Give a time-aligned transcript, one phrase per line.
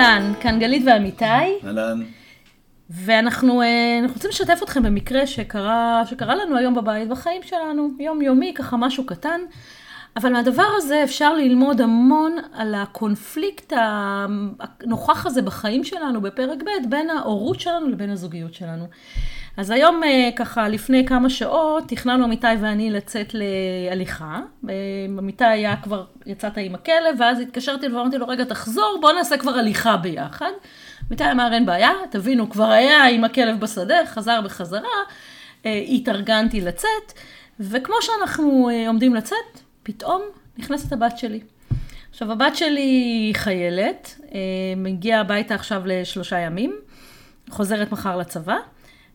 [0.00, 1.24] אהלן, כאן גלית ואמיתי,
[1.64, 2.02] אהלן.
[2.90, 8.76] ואנחנו אה, רוצים לשתף אתכם במקרה שקרה, שקרה לנו היום בבית, בחיים שלנו, יומיומי, ככה
[8.76, 9.40] משהו קטן.
[10.16, 17.10] אבל מהדבר הזה אפשר ללמוד המון על הקונפליקט הנוכח הזה בחיים שלנו בפרק ב', בין
[17.10, 18.84] ההורות שלנו לבין הזוגיות שלנו.
[19.56, 24.40] אז היום, אה, ככה, לפני כמה שעות, תכננו אמיתי ואני לצאת להליכה.
[25.18, 29.36] אמיתי היה כבר, יצאת עם הכלב, ואז התקשרתי אליו ואמרתי לו, רגע, תחזור, בוא נעשה
[29.36, 30.50] כבר הליכה ביחד.
[31.08, 34.88] אמיתי אמר, אין בעיה, תבינו, כבר היה עם הכלב בשדה, חזר בחזרה,
[35.66, 37.12] אה, התארגנתי לצאת,
[37.60, 40.22] וכמו שאנחנו אה, עומדים לצאת, פתאום
[40.58, 41.40] נכנסת הבת שלי.
[42.10, 44.20] עכשיו, הבת שלי היא חיילת,
[44.76, 46.76] מגיעה הביתה עכשיו לשלושה ימים,
[47.50, 48.56] חוזרת מחר לצבא.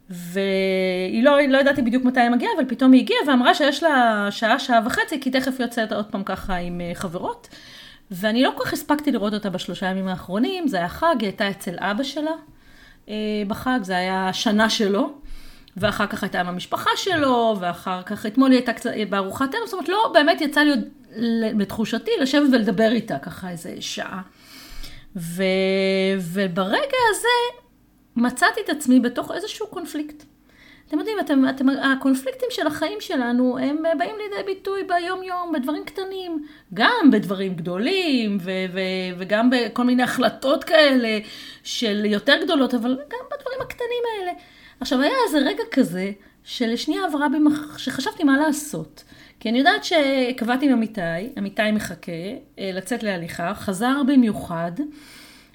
[0.09, 4.27] והיא לא, לא ידעתי בדיוק מתי היא מגיעה, אבל פתאום היא הגיעה ואמרה שיש לה
[4.31, 7.47] שעה, שעה וחצי, כי תכף יוצאת עוד פעם ככה עם אה, חברות.
[8.11, 11.49] ואני לא כל כך הספקתי לראות אותה בשלושה ימים האחרונים, זה היה חג, היא הייתה
[11.49, 12.31] אצל אבא שלה
[13.09, 13.13] אה,
[13.47, 15.13] בחג, זה היה שנה שלו.
[15.77, 19.73] ואחר כך הייתה עם המשפחה שלו, ואחר כך, אתמול היא הייתה קצת בארוחת ערב, זאת
[19.73, 20.79] אומרת, לא באמת יצא לי עוד,
[21.57, 24.21] בתחושתי, לשבת ולדבר איתה ככה איזה שעה.
[25.15, 25.43] ו,
[26.19, 27.64] וברגע הזה
[28.15, 30.23] מצאתי את עצמי בתוך איזשהו קונפליקט.
[30.87, 36.45] אתם יודעים, אתם, אתם, הקונפליקטים של החיים שלנו, הם באים לידי ביטוי ביום-יום, בדברים קטנים,
[36.73, 38.79] גם בדברים גדולים, ו, ו,
[39.17, 41.19] וגם בכל מיני החלטות כאלה
[41.63, 44.31] של יותר גדולות, אבל גם בדברים הקטנים האלה.
[44.79, 46.11] עכשיו, היה איזה רגע כזה,
[46.43, 47.37] שלשנייה עברה בי,
[47.77, 49.03] שחשבתי מה לעשות.
[49.39, 51.01] כי אני יודעת שקבעתי עם עמיתי,
[51.37, 52.11] עמיתי מחכה
[52.59, 54.71] אה, לצאת להליכה, חזר במיוחד.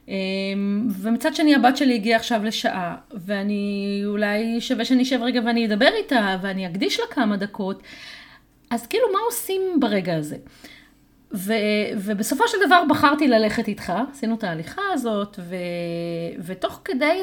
[0.08, 5.66] אמ, ומצד שני הבת שלי הגיעה עכשיו לשעה, ואני אולי שווה שאני אשב רגע ואני
[5.66, 7.82] אדבר איתה, ואני אקדיש לה כמה דקות.
[8.70, 10.36] אז כאילו, מה עושים ברגע הזה?
[11.34, 11.52] ו,
[11.96, 15.54] ובסופו של דבר בחרתי ללכת איתך, עשינו את ההליכה הזאת, ו,
[16.44, 17.22] ותוך כדי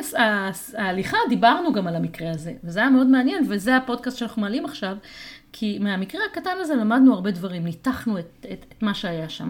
[0.77, 4.97] ההליכה דיברנו גם על המקרה הזה, וזה היה מאוד מעניין, וזה הפודקאסט שאנחנו מעלים עכשיו,
[5.53, 9.49] כי מהמקרה הקטן הזה למדנו הרבה דברים, ניתחנו את, את, את מה שהיה שם.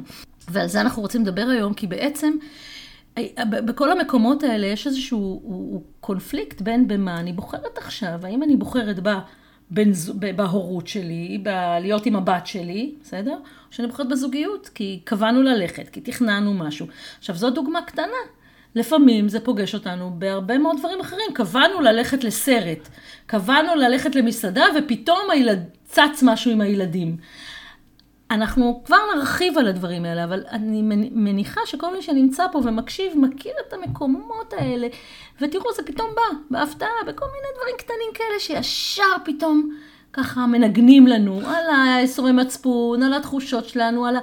[0.49, 2.33] ועל זה אנחנו רוצים לדבר היום, כי בעצם...
[3.45, 8.55] בכל המקומות האלה יש איזשהו הוא, הוא קונפליקט בין במה אני בוחרת עכשיו, האם אני
[8.55, 9.19] בוחרת בה,
[9.71, 9.91] בין,
[10.35, 13.33] בהורות שלי, בלהיות עם הבת שלי, בסדר?
[13.33, 16.87] או שאני בוחרת בזוגיות, כי קבענו ללכת, כי תכננו משהו.
[17.17, 18.37] עכשיו, זו דוגמה קטנה.
[18.75, 21.33] לפעמים זה פוגש אותנו בהרבה מאוד דברים אחרים.
[21.33, 22.89] קבענו ללכת לסרט,
[23.25, 27.17] קבענו ללכת למסעדה, ופתאום הילד, צץ משהו עם הילדים.
[28.31, 33.51] אנחנו כבר נרחיב על הדברים האלה, אבל אני מניחה שכל מי שנמצא פה ומקשיב, מכיר
[33.67, 34.87] את המקומות האלה,
[35.41, 39.69] ותראו, זה פתאום בא, בהפתעה, בכל מיני דברים קטנים כאלה, שישר פתאום
[40.13, 44.19] ככה מנגנים לנו על האיסורי מצפון, על התחושות שלנו, על ה...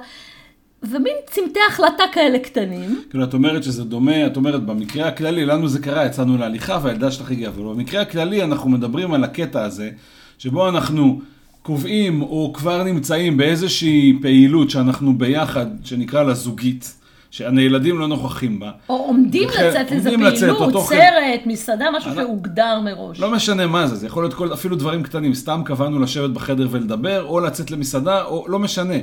[0.83, 3.03] ומין צמתי החלטה כאלה קטנים.
[3.09, 7.11] כאילו, את אומרת שזה דומה, את אומרת, במקרה הכללי, לנו זה קרה, יצאנו להליכה והילדה
[7.11, 9.89] שלך הגיעה, אבל במקרה הכללי אנחנו מדברים על הקטע הזה,
[10.37, 11.21] שבו אנחנו...
[11.65, 16.95] קובעים או כבר נמצאים באיזושהי פעילות שאנחנו ביחד, שנקרא לה זוגית,
[17.31, 18.71] שהילדים לא נוכחים בה.
[18.89, 22.21] או עומדים וכן, לצאת לאיזה פעילות, לצאת, סרט, מסעדה, משהו אני...
[22.21, 23.19] שהוגדר מראש.
[23.19, 26.67] לא משנה מה זה, זה יכול להיות כל, אפילו דברים קטנים, סתם קבענו לשבת בחדר
[26.71, 28.97] ולדבר, או לצאת למסעדה, או לא משנה.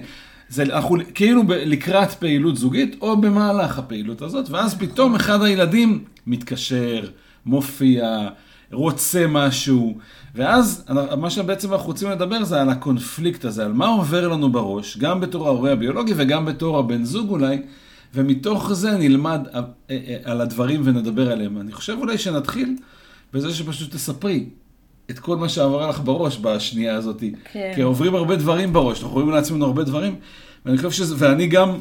[0.48, 6.04] זה, אנחנו כאילו ב, לקראת פעילות זוגית, או במהלך הפעילות הזאת, ואז פתאום אחד הילדים
[6.26, 7.04] מתקשר,
[7.46, 8.28] מופיע,
[8.72, 9.98] רוצה משהו.
[10.34, 10.84] ואז
[11.18, 15.20] מה שבעצם אנחנו רוצים לדבר זה על הקונפליקט הזה, על מה עובר לנו בראש, גם
[15.20, 17.62] בתור ההורה הביולוגי וגם בתור הבן זוג אולי,
[18.14, 21.60] ומתוך זה נלמד אה, אה, על הדברים ונדבר עליהם.
[21.60, 22.76] אני חושב אולי שנתחיל
[23.32, 24.46] בזה שפשוט תספרי
[25.10, 27.22] את כל מה שעבר לך בראש בשנייה הזאת.
[27.52, 27.72] כן.
[27.74, 30.16] כי עוברים הרבה דברים בראש, אנחנו רואים לעצמנו הרבה דברים,
[30.66, 31.78] ואני חושב שזה, ואני גם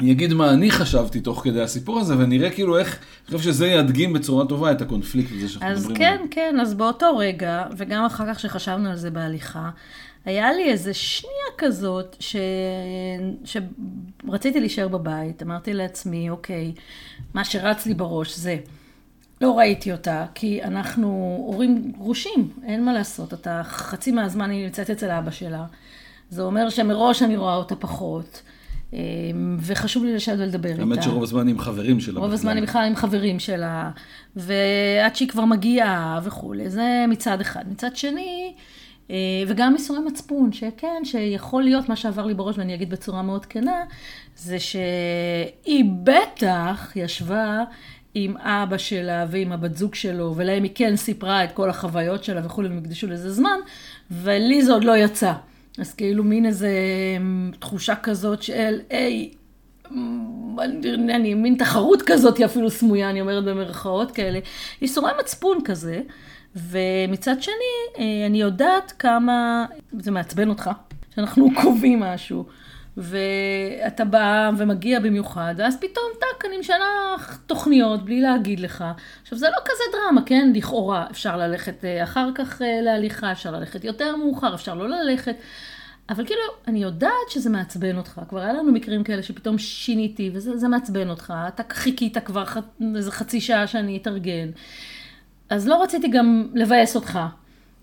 [0.00, 2.98] אני אגיד מה אני חשבתי תוך כדי הסיפור הזה, ונראה כאילו איך,
[3.28, 6.14] אני חושב שזה ידגים בצורה טובה את הקונפליקט הזה שאנחנו מדברים עליו.
[6.14, 9.70] אז כן, כן, אז באותו רגע, וגם אחר כך שחשבנו על זה בהליכה,
[10.24, 12.36] היה לי איזה שנייה כזאת, ש...
[13.44, 16.72] שרציתי להישאר בבית, אמרתי לעצמי, אוקיי,
[17.34, 18.56] מה שרץ לי בראש זה,
[19.40, 24.90] לא ראיתי אותה, כי אנחנו הורים גרושים, אין מה לעשות, אתה חצי מהזמן אני נמצאת
[24.90, 25.64] אצל אבא שלה,
[26.30, 28.42] זה אומר שמראש אני רואה אותה פחות.
[28.92, 30.80] אמ, וחשוב לי לשבת ולדבר איתה.
[30.80, 32.20] האמת שרוב הזמן עם חברים שלה.
[32.20, 33.90] רוב הזמן היא בכלל עם חברים שלה,
[34.36, 37.64] ועד שהיא כבר מגיעה וכולי, זה מצד אחד.
[37.70, 38.54] מצד שני,
[39.10, 39.16] אה,
[39.48, 43.84] וגם ייסורי מצפון, שכן, שיכול להיות מה שעבר לי בראש, ואני אגיד בצורה מאוד כנה,
[44.36, 47.64] זה שהיא בטח ישבה
[48.14, 52.46] עם אבא שלה ועם הבת זוג שלו, ולהם היא כן סיפרה את כל החוויות שלה
[52.46, 53.58] וכולי, והם הקדישו לזה זמן,
[54.10, 55.32] ולי זה עוד לא יצא.
[55.78, 56.70] אז כאילו מין איזה
[57.16, 59.30] אמ, תחושה כזאת של, היי,
[60.58, 64.38] אני, אני מין תחרות כזאת אפילו סמויה, אני אומרת במרכאות כאלה,
[64.82, 66.00] ייסורי מצפון כזה,
[66.56, 67.54] ומצד שני,
[67.98, 69.66] אה, אני יודעת כמה,
[69.98, 70.70] זה מעצבן אותך,
[71.14, 72.44] שאנחנו קובעים משהו.
[72.98, 76.84] ואתה בא ומגיע במיוחד, ואז פתאום, טאק, אני משנה
[77.46, 78.84] תוכניות בלי להגיד לך.
[79.22, 80.52] עכשיו, זה לא כזה דרמה, כן?
[80.54, 85.36] לכאורה, אפשר ללכת אה, אחר כך אה, להליכה, אפשר ללכת יותר מאוחר, אפשר לא ללכת.
[86.08, 88.20] אבל כאילו, אני יודעת שזה מעצבן אותך.
[88.28, 91.34] כבר היה לנו מקרים כאלה שפתאום שיניתי, וזה מעצבן אותך.
[91.48, 92.56] אתה חיכית כבר ח...
[92.96, 94.48] איזה חצי שעה שאני אתארגן.
[95.50, 97.18] אז לא רציתי גם לבאס אותך.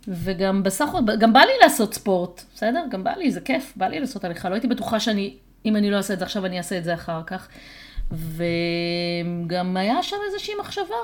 [0.07, 2.83] וגם בסך הכל, גם בא לי לעשות ספורט, בסדר?
[2.89, 4.49] גם בא לי, זה כיף, בא לי לעשות הליכה.
[4.49, 5.33] לא הייתי בטוחה שאני,
[5.65, 7.47] אם אני לא אעשה את זה עכשיו, אני אעשה את זה אחר כך.
[8.11, 10.95] וגם היה שם איזושהי מחשבה,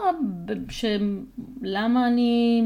[0.70, 2.64] שלמה אני,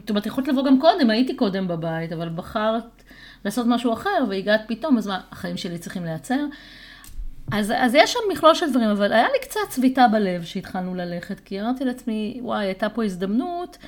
[0.00, 3.02] זאת אומרת, יכולת לבוא גם קודם, הייתי קודם בבית, אבל בחרת
[3.44, 6.44] לעשות משהו אחר, והגעת פתאום, אז מה, החיים שלי צריכים להיעצר?
[7.52, 11.40] אז, אז יש שם מכלול של דברים, אבל היה לי קצת צביטה בלב שהתחלנו ללכת,
[11.40, 13.78] כי אמרתי לעצמי, וואי, הייתה פה הזדמנות,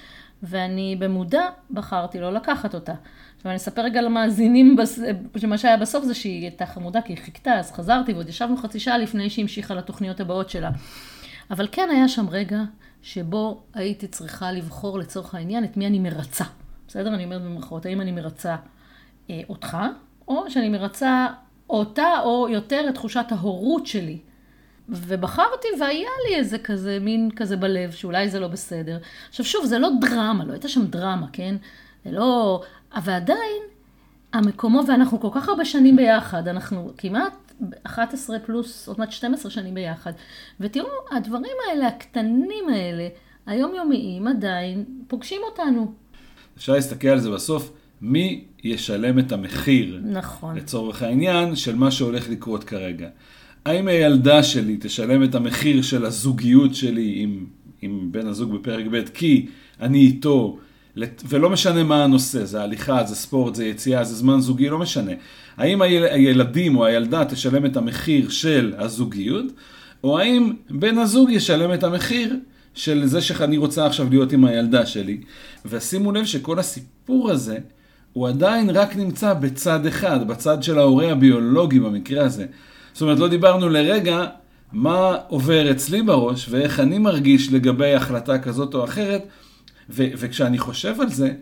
[0.42, 2.94] ואני במודע בחרתי לא לקחת אותה.
[3.36, 4.76] עכשיו אני אספר רגע למאזינים,
[5.36, 8.80] שמה שהיה בסוף זה שהיא הייתה חמודה כי היא חיכתה, אז חזרתי ועוד ישבנו חצי
[8.80, 10.70] שעה לפני שהיא המשיכה לתוכניות הבאות שלה.
[11.50, 12.62] אבל כן היה שם רגע
[13.02, 16.44] שבו הייתי צריכה לבחור לצורך העניין את מי אני מרצה.
[16.88, 17.14] בסדר?
[17.14, 18.56] אני אומרת במרכאות, האם אני מרצה
[19.30, 19.76] אה, אותך,
[20.28, 21.26] או שאני מרצה
[21.70, 24.18] אותה, או יותר את תחושת ההורות שלי.
[24.88, 28.98] ובחרתי והיה לי איזה כזה, מין כזה בלב, שאולי זה לא בסדר.
[29.28, 31.56] עכשיו שוב, זה לא דרמה, לא הייתה שם דרמה, כן?
[32.04, 32.62] זה לא...
[32.94, 33.62] אבל עדיין,
[34.32, 37.52] המקומות, ואנחנו כל כך הרבה שנים ביחד, אנחנו כמעט
[37.82, 40.12] 11 פלוס, עוד מעט 12 שנים ביחד.
[40.60, 43.08] ותראו, הדברים האלה, הקטנים האלה,
[43.46, 45.92] היומיומיים, עדיין פוגשים אותנו.
[46.56, 50.56] אפשר להסתכל על זה בסוף, מי ישלם את המחיר, נכון.
[50.56, 53.08] לצורך העניין, של מה שהולך לקרות כרגע.
[53.68, 57.46] האם הילדה שלי תשלם את המחיר של הזוגיות שלי עם,
[57.82, 59.46] עם בן הזוג בפרק ב' כי
[59.80, 60.58] אני איתו,
[61.28, 65.12] ולא משנה מה הנושא, זה הליכה, זה ספורט, זה יציאה, זה זמן זוגי, לא משנה.
[65.56, 69.46] האם היל, הילדים או הילדה תשלם את המחיר של הזוגיות,
[70.04, 72.36] או האם בן הזוג ישלם את המחיר
[72.74, 75.20] של זה שאני רוצה עכשיו להיות עם הילדה שלי.
[75.66, 77.58] ושימו לב שכל הסיפור הזה,
[78.12, 82.46] הוא עדיין רק נמצא בצד אחד, בצד של ההורה הביולוגי במקרה הזה.
[82.98, 84.26] זאת אומרת, לא דיברנו לרגע
[84.72, 89.22] מה עובר אצלי בראש ואיך אני מרגיש לגבי החלטה כזאת או אחרת,
[89.90, 91.32] ו- וכשאני חושב על זה,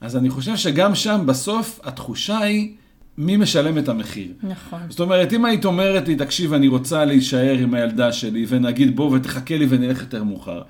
[0.00, 2.72] אז אני חושב שגם שם בסוף התחושה היא
[3.18, 4.28] מי משלם את המחיר.
[4.42, 4.78] נכון.
[4.88, 9.10] זאת אומרת, אם היית אומרת לי, תקשיב, אני רוצה להישאר עם הילדה שלי, ונגיד בוא
[9.10, 10.62] ותחכה לי ונלך יותר מאוחר.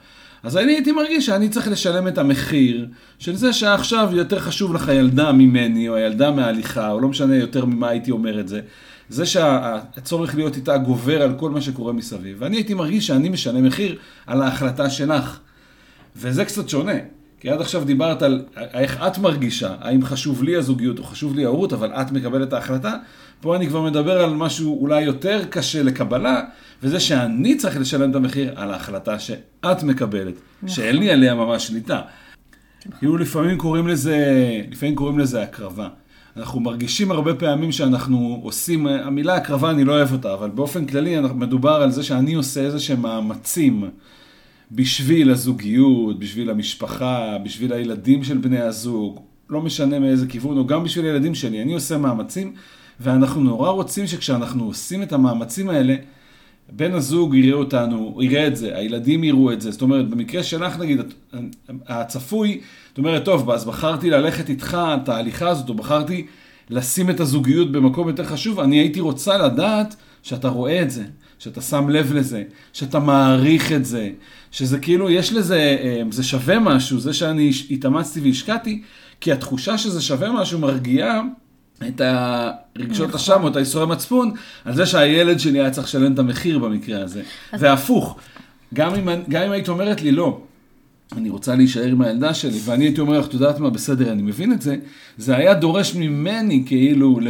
[0.43, 2.87] אז אני הייתי מרגיש שאני צריך לשלם את המחיר
[3.19, 7.65] של זה שעכשיו יותר חשוב לך ילדה ממני, או הילדה מההליכה, או לא משנה יותר
[7.65, 8.61] ממה הייתי אומר את זה.
[9.09, 12.37] זה שהצורך להיות איתה גובר על כל מה שקורה מסביב.
[12.41, 15.39] ואני הייתי מרגיש שאני משנה מחיר על ההחלטה שלך.
[16.17, 16.93] וזה קצת שונה.
[17.41, 21.45] כי עד עכשיו דיברת על איך את מרגישה, האם חשוב לי הזוגיות או חשוב לי
[21.45, 22.95] ההורות, אבל את מקבלת את ההחלטה.
[23.41, 26.43] פה אני כבר מדבר על משהו אולי יותר קשה לקבלה,
[26.83, 30.69] וזה שאני צריך לשלם את המחיר על ההחלטה שאת מקבלת, נכון.
[30.69, 32.01] שאין לי עליה ממש שליטה.
[32.99, 34.17] כאילו לפעמים קוראים לזה,
[34.71, 35.89] לפעמים קוראים לזה הקרבה.
[36.37, 41.21] אנחנו מרגישים הרבה פעמים שאנחנו עושים, המילה הקרבה אני לא אוהב אותה, אבל באופן כללי
[41.35, 43.85] מדובר על זה שאני עושה איזה שהם מאמצים
[44.73, 50.85] בשביל הזוגיות, בשביל המשפחה, בשביל הילדים של בני הזוג, לא משנה מאיזה כיוון, או גם
[50.85, 52.53] בשביל הילדים שלי, אני עושה מאמצים,
[53.01, 55.97] ואנחנו נורא רוצים שכשאנחנו עושים את המאמצים האלה,
[56.73, 59.71] בן הזוג יראה אותנו, יראה את זה, הילדים יראו את זה.
[59.71, 61.01] זאת אומרת, במקרה שלך נגיד,
[61.89, 62.61] הצפוי,
[62.97, 66.27] זאת אומרת, טוב, אז בחרתי ללכת איתך את ההליכה הזאת, או בחרתי
[66.71, 71.05] לשים את הזוגיות במקום יותר חשוב, אני הייתי רוצה לדעת שאתה רואה את זה,
[71.39, 74.11] שאתה שם לב לזה, שאתה מעריך את זה,
[74.51, 78.83] שזה כאילו, יש לזה, אה, זה שווה משהו, זה שאני התאמצתי והשקעתי,
[79.21, 81.21] כי התחושה שזה שווה משהו מרגיעה
[81.89, 83.21] את הרגשות נכון.
[83.21, 84.33] אשם או את האיסורי מצפון,
[84.65, 87.23] על זה שהילד שלי היה צריך לשלם את המחיר במקרה הזה.
[87.53, 88.19] והפוך,
[88.75, 90.41] גם אם, גם אם היית אומרת לי, לא,
[91.13, 94.23] אני רוצה להישאר עם הילדה שלי, ואני הייתי אומר לך, את יודעת מה, בסדר, אני
[94.23, 94.77] מבין את זה,
[95.19, 97.21] זה היה דורש ממני כאילו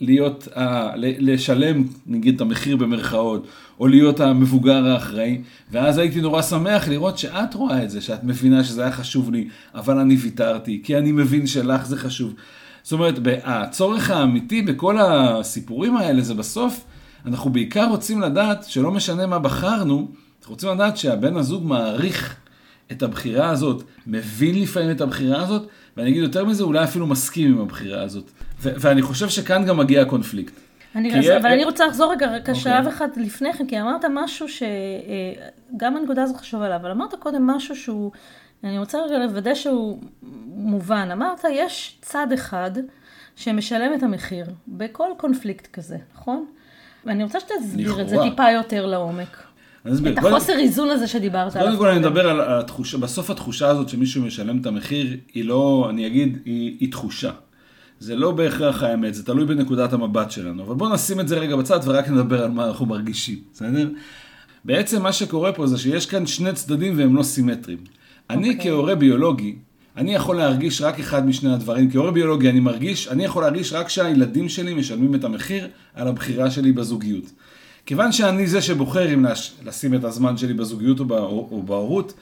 [0.00, 3.46] להיות, אה, לשלם, נגיד, את המחיר במרכאות,
[3.80, 5.40] או להיות המבוגר האחראי,
[5.70, 9.48] ואז הייתי נורא שמח לראות שאת רואה את זה, שאת מבינה שזה היה חשוב לי,
[9.74, 12.34] אבל אני ויתרתי, כי אני מבין שלך זה חשוב.
[12.82, 16.84] זאת אומרת, הצורך האמיתי בכל הסיפורים האלה זה בסוף,
[17.26, 20.08] אנחנו בעיקר רוצים לדעת שלא משנה מה בחרנו,
[20.40, 22.36] אנחנו רוצים לדעת שהבן הזוג מעריך
[22.92, 25.66] את הבחירה הזאת, מבין לפעמים את הבחירה הזאת,
[25.96, 28.30] ואני אגיד יותר מזה, אולי אפילו מסכים עם הבחירה הזאת.
[28.60, 30.52] ו- ואני חושב שכאן גם מגיע הקונפליקט.
[30.94, 32.88] אני, יהיה- אבל אני רוצה לחזור רגע, רק שלב אוקיי.
[32.96, 37.76] אחד לפני כן, כי אמרת משהו שגם הנקודה הזאת חשוב עליו, אבל אמרת קודם משהו
[37.76, 38.12] שהוא,
[38.64, 39.98] אני רוצה רגע לוודא שהוא
[40.56, 41.08] מובן.
[41.12, 42.70] אמרת, יש צד אחד
[43.36, 46.46] שמשלם את המחיר בכל קונפליקט כזה, נכון?
[47.04, 48.16] ואני רוצה שתסביר את זה.
[48.30, 49.45] טיפה יותר לעומק.
[49.92, 50.12] אסביר.
[50.12, 51.68] את החוסר איזון הזה שדיברת עליו.
[51.68, 55.86] קודם כל אני מדבר על התחושה, בסוף התחושה הזאת שמישהו משלם את המחיר, היא לא,
[55.90, 57.30] אני אגיד, היא, היא תחושה.
[58.00, 60.62] זה לא בהכרח האמת, זה תלוי בנקודת המבט שלנו.
[60.62, 63.88] אבל בואו נשים את זה רגע בצד ורק נדבר על מה אנחנו מרגישים, בסדר?
[64.64, 67.78] בעצם מה שקורה פה זה שיש כאן שני צדדים והם לא סימטריים.
[68.30, 68.70] אני אוקיי.
[68.70, 69.56] כהורה ביולוגי,
[69.96, 71.90] אני יכול להרגיש רק אחד משני הדברים.
[71.90, 76.50] כהורה ביולוגי אני מרגיש, אני יכול להרגיש רק שהילדים שלי משלמים את המחיר על הבחירה
[76.50, 77.24] שלי בזוגיות.
[77.86, 82.12] כיוון שאני זה שבוחר אם לש- לשים את הזמן שלי בזוגיות או בהורות,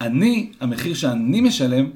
[0.00, 1.86] אני, המחיר שאני משלם,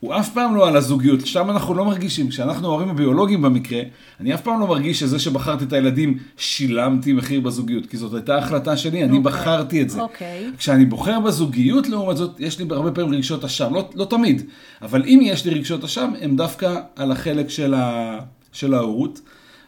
[0.00, 2.28] הוא אף פעם לא על הזוגיות, שם אנחנו לא מרגישים.
[2.28, 3.80] כשאנחנו ההורים הביולוגיים במקרה,
[4.20, 8.38] אני אף פעם לא מרגיש שזה שבחרתי את הילדים, שילמתי מחיר בזוגיות, כי זאת הייתה
[8.38, 9.32] החלטה שלי, אני אוקיי.
[9.32, 10.00] בחרתי את זה.
[10.00, 10.50] אוקיי.
[10.58, 14.42] כשאני בוחר בזוגיות, לעומת זאת, יש לי הרבה פעמים רגשות אשם, לא, לא תמיד,
[14.82, 18.18] אבל אם יש לי רגשות אשם, הם דווקא על החלק של, ה,
[18.52, 19.20] של ההורות.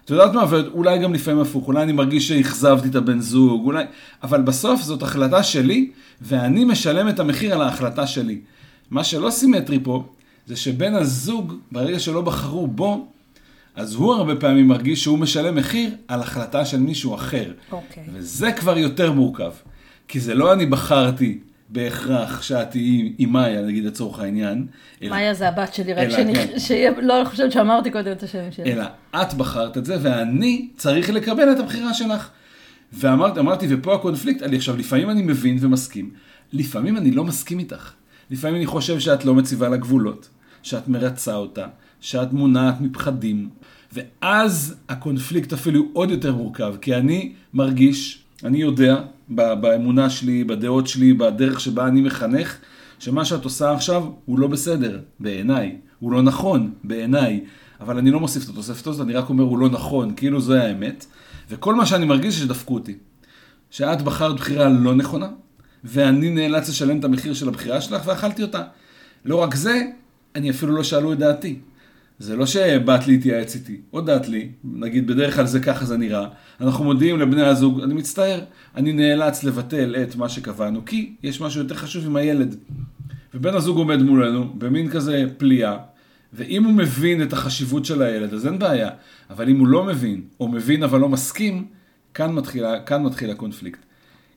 [0.08, 3.84] את יודעת מה, ואולי גם לפעמים הפוך, אולי אני מרגיש שאכזבתי את הבן זוג, אולי,
[4.22, 5.90] אבל בסוף זאת החלטה שלי,
[6.22, 8.40] ואני משלם את המחיר על ההחלטה שלי.
[8.90, 10.04] מה שלא סימטרי פה,
[10.46, 13.06] זה שבן הזוג, ברגע שלא בחרו בו,
[13.76, 17.52] אז הוא הרבה פעמים מרגיש שהוא משלם מחיר על החלטה של מישהו אחר.
[17.72, 18.04] אוקיי.
[18.12, 19.52] וזה כבר יותר מורכב.
[20.08, 24.66] כי זה לא אני בחרתי בהכרח שאת תהיי עם מאיה, נגיד לצורך העניין,
[25.02, 26.58] אלא, מאיה זה הבת שלי, רק שאני, כן.
[26.66, 28.72] שיהיה, לא, חושבת שאמרתי קודם את השם שלי.
[28.72, 28.84] אלא
[29.16, 32.28] את בחרת את זה, ואני צריך לקבל את הבחירה שלך.
[32.92, 36.10] ואמרתי, אמרתי, ופה הקונפליקט, אני עכשיו, לפעמים אני מבין ומסכים,
[36.52, 37.92] לפעמים אני לא מסכים איתך.
[38.30, 40.28] לפעמים אני חושב שאת לא מציבה לה גבולות,
[40.62, 41.66] שאת מרצה אותה,
[42.00, 43.48] שאת מונעת מפחדים.
[43.92, 51.12] ואז הקונפליקט אפילו עוד יותר מורכב, כי אני מרגיש, אני יודע, באמונה שלי, בדעות שלי,
[51.12, 52.56] בדרך שבה אני מחנך,
[52.98, 55.76] שמה שאת עושה עכשיו הוא לא בסדר, בעיניי.
[55.98, 57.44] הוא לא נכון, בעיניי.
[57.80, 60.54] אבל אני לא מוסיף את התוספת הזאת, אני רק אומר הוא לא נכון, כאילו זו
[60.54, 61.06] האמת.
[61.50, 62.96] וכל מה שאני מרגיש זה שדפקו אותי.
[63.70, 65.28] שאת בחרת בחירה לא נכונה,
[65.84, 68.62] ואני נאלץ לשלם את המחיר של הבחירה שלך, ואכלתי אותה.
[69.24, 69.82] לא רק זה,
[70.34, 71.58] אני אפילו לא שאלו את דעתי.
[72.18, 76.26] זה לא שבאת להתייעץ איתי, הודעת לי, נגיד בדרך כלל זה ככה זה נראה,
[76.60, 78.40] אנחנו מודיעים לבני הזוג, אני מצטער,
[78.76, 82.56] אני נאלץ לבטל את מה שקבענו, כי יש משהו יותר חשוב עם הילד.
[83.34, 85.76] ובן הזוג עומד מולנו במין כזה פליאה,
[86.32, 88.90] ואם הוא מבין את החשיבות של הילד, אז אין בעיה.
[89.30, 91.66] אבל אם הוא לא מבין, או מבין אבל לא מסכים,
[92.14, 93.80] כאן מתחיל, כאן מתחיל הקונפליקט.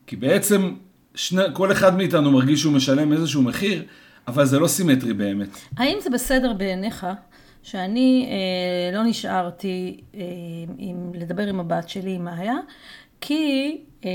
[0.07, 0.71] כי בעצם
[1.15, 3.83] שני, כל אחד מאיתנו מרגיש שהוא משלם איזשהו מחיר,
[4.27, 5.49] אבל זה לא סימטרי באמת.
[5.77, 7.05] האם זה בסדר בעיניך
[7.63, 10.21] שאני אה, לא נשארתי אה,
[10.77, 12.55] עם, לדבר עם הבת שלי, עם מאיה,
[13.21, 14.09] כי אה,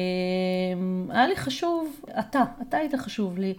[1.09, 3.55] היה לי חשוב, אתה, אתה היית חשוב לי.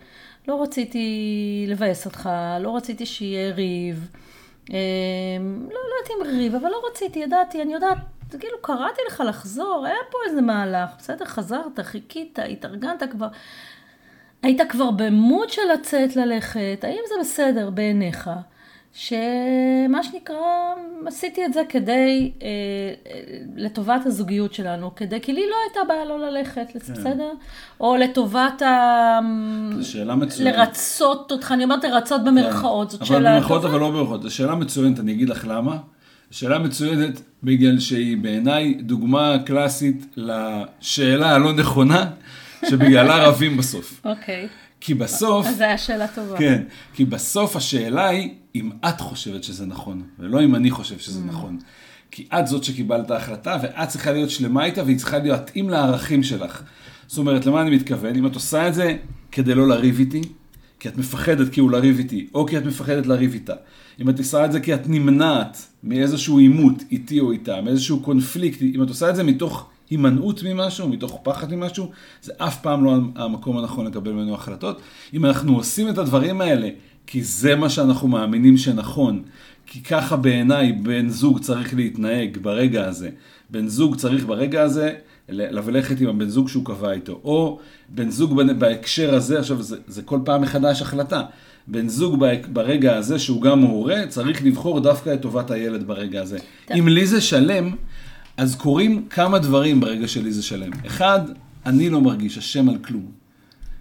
[0.48, 2.30] לא רציתי לבאס אותך,
[2.60, 4.10] לא רציתי שיהיה ריב.
[4.74, 4.78] אה,
[5.64, 7.98] לא, לא יודעת אם ריב, אבל לא רציתי, ידעתי, אני יודעת,
[8.40, 13.28] כאילו קראתי לך לחזור, היה פה איזה מהלך, בסדר, חזרת, חיכית, התארגנת כבר.
[14.44, 18.30] היית כבר במוד של לצאת ללכת, האם זה בסדר בעיניך?
[18.94, 20.38] שמה שנקרא,
[21.06, 22.48] עשיתי את זה כדי, אה,
[23.56, 27.32] לטובת הזוגיות שלנו, כדי, כי לי לא הייתה בעיה לא ללכת, בסדר?
[27.82, 29.20] או לטובת ה...
[29.82, 30.56] שאלה מצוינת.
[30.56, 33.74] לרצות אותך, אני אומרת לרצות במרכאות, זאת אבל שאלה במרכאות טובה.
[33.74, 34.24] אבל לא במרכאות.
[34.24, 35.78] זו שאלה מצוינת, אני אגיד לך למה.
[36.32, 42.06] שאלה מצוינת בגלל שהיא בעיניי דוגמה קלאסית לשאלה הלא נכונה,
[42.70, 44.02] שבגללה רבים בסוף.
[44.06, 44.48] אוקיי,
[44.82, 46.38] כי בסוף, אז זו הייתה שאלה טובה.
[46.38, 51.20] כן, כי בסוף השאלה היא אם את חושבת שזה נכון, ולא אם אני חושב שזה
[51.20, 51.32] Mm.
[51.32, 51.58] נכון.
[52.12, 56.62] כי את זאת שקיבלת ההחלטה, ואת צריכה להיות שלמה איתה, והיא צריכה להתאים לערכים שלך.
[57.08, 58.16] זאת אומרת, למה אני מתכוון?
[58.16, 58.98] אם את עושה את זה
[59.32, 60.22] כדי לא לריב איתי,
[60.80, 63.54] כי את מפחדת כאילו לריב איתי, או כי את מפחדת לריב איתה.
[64.02, 68.62] אם את עושה את זה כי את נמנעת מאיזשהו עימות איתי או איתה, מאיזשהו קונפליקט,
[68.62, 71.92] אם את עושה את זה מתוך הימנעות ממשהו, מתוך פחד ממשהו,
[72.22, 74.82] זה אף פעם לא המקום הנכון לקבל ממנו החלטות.
[75.14, 76.70] אם אנחנו עושים את הדברים האלה,
[77.08, 79.24] כי זה מה שאנחנו מאמינים שנכון,
[79.66, 83.10] כי ככה בעיניי בן זוג צריך להתנהג ברגע הזה.
[83.50, 84.94] בן זוג צריך ברגע הזה
[85.30, 87.20] ללכת עם הבן זוג שהוא קבע איתו.
[87.24, 91.22] או בן זוג בהקשר הזה, עכשיו זה, זה כל פעם מחדש החלטה.
[91.68, 96.38] בן זוג ברגע הזה שהוא גם הורה, צריך לבחור דווקא את טובת הילד ברגע הזה.
[96.80, 97.76] אם לי זה שלם,
[98.38, 100.72] אז קורים כמה דברים ברגע שלי זה שלם.
[100.88, 101.20] אחד,
[101.66, 103.12] אני לא מרגיש אשם על כלום.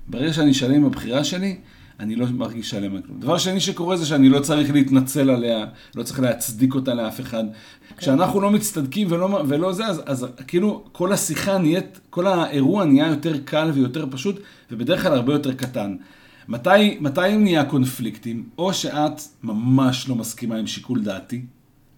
[0.08, 1.56] ברגע שאני שלם עם הבחירה שלי,
[2.00, 3.20] אני לא מרגיש שלם על כלום.
[3.20, 7.44] דבר שני שקורה זה שאני לא צריך להתנצל עליה, לא צריך להצדיק אותה לאף אחד.
[7.44, 7.94] Okay.
[7.96, 13.06] כשאנחנו לא מצטדקים ולא, ולא זה, אז, אז כאילו כל השיחה נהיית, כל האירוע נהיה
[13.06, 15.96] יותר קל ויותר פשוט, ובדרך כלל הרבה יותר קטן.
[16.48, 18.48] מתי, מתי נהיה קונפליקטים?
[18.58, 21.42] או שאת ממש לא מסכימה עם שיקול דעתי,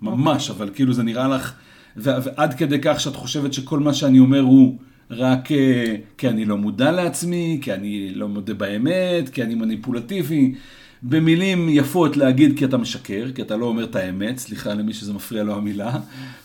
[0.02, 0.52] ממש, okay.
[0.52, 1.52] אבל כאילו זה נראה לך,
[2.02, 4.74] ועד כדי כך שאת חושבת שכל מה שאני אומר הוא
[5.10, 10.54] רק אה, כי אני לא מודע לעצמי, כי אני לא מודה באמת, כי אני מניפולטיבי.
[11.02, 15.12] במילים יפות להגיד כי אתה משקר, כי אתה לא אומר את האמת, סליחה למי שזה
[15.12, 15.98] מפריע לו המילה,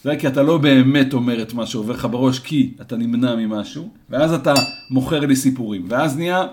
[0.03, 3.89] זה כי אתה לא באמת אומר את מה שעובר לך בראש, כי אתה נמנע ממשהו,
[4.09, 4.53] ואז אתה
[4.89, 5.85] מוכר לי סיפורים.
[5.89, 6.45] ואז נהיה,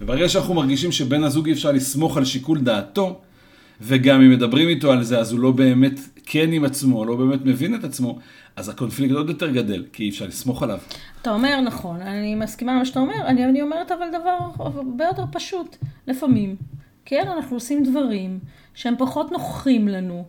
[0.00, 3.20] וברגע שאנחנו מרגישים שבן הזוג אי אפשר לסמוך על שיקול דעתו,
[3.80, 7.44] וגם אם מדברים איתו על זה, אז הוא לא באמת כן עם עצמו, לא באמת
[7.44, 8.18] מבין את עצמו,
[8.58, 10.78] אז הקונפליקט עוד יותר גדל, כי אי אפשר לסמוך עליו.
[11.22, 15.04] אתה אומר נכון, אני מסכימה עם מה שאתה אומר, אני, אני אומרת אבל דבר הרבה
[15.04, 15.76] יותר פשוט.
[16.06, 16.56] לפעמים,
[17.04, 18.38] כן, אנחנו עושים דברים
[18.74, 20.24] שהם פחות נוחים לנו,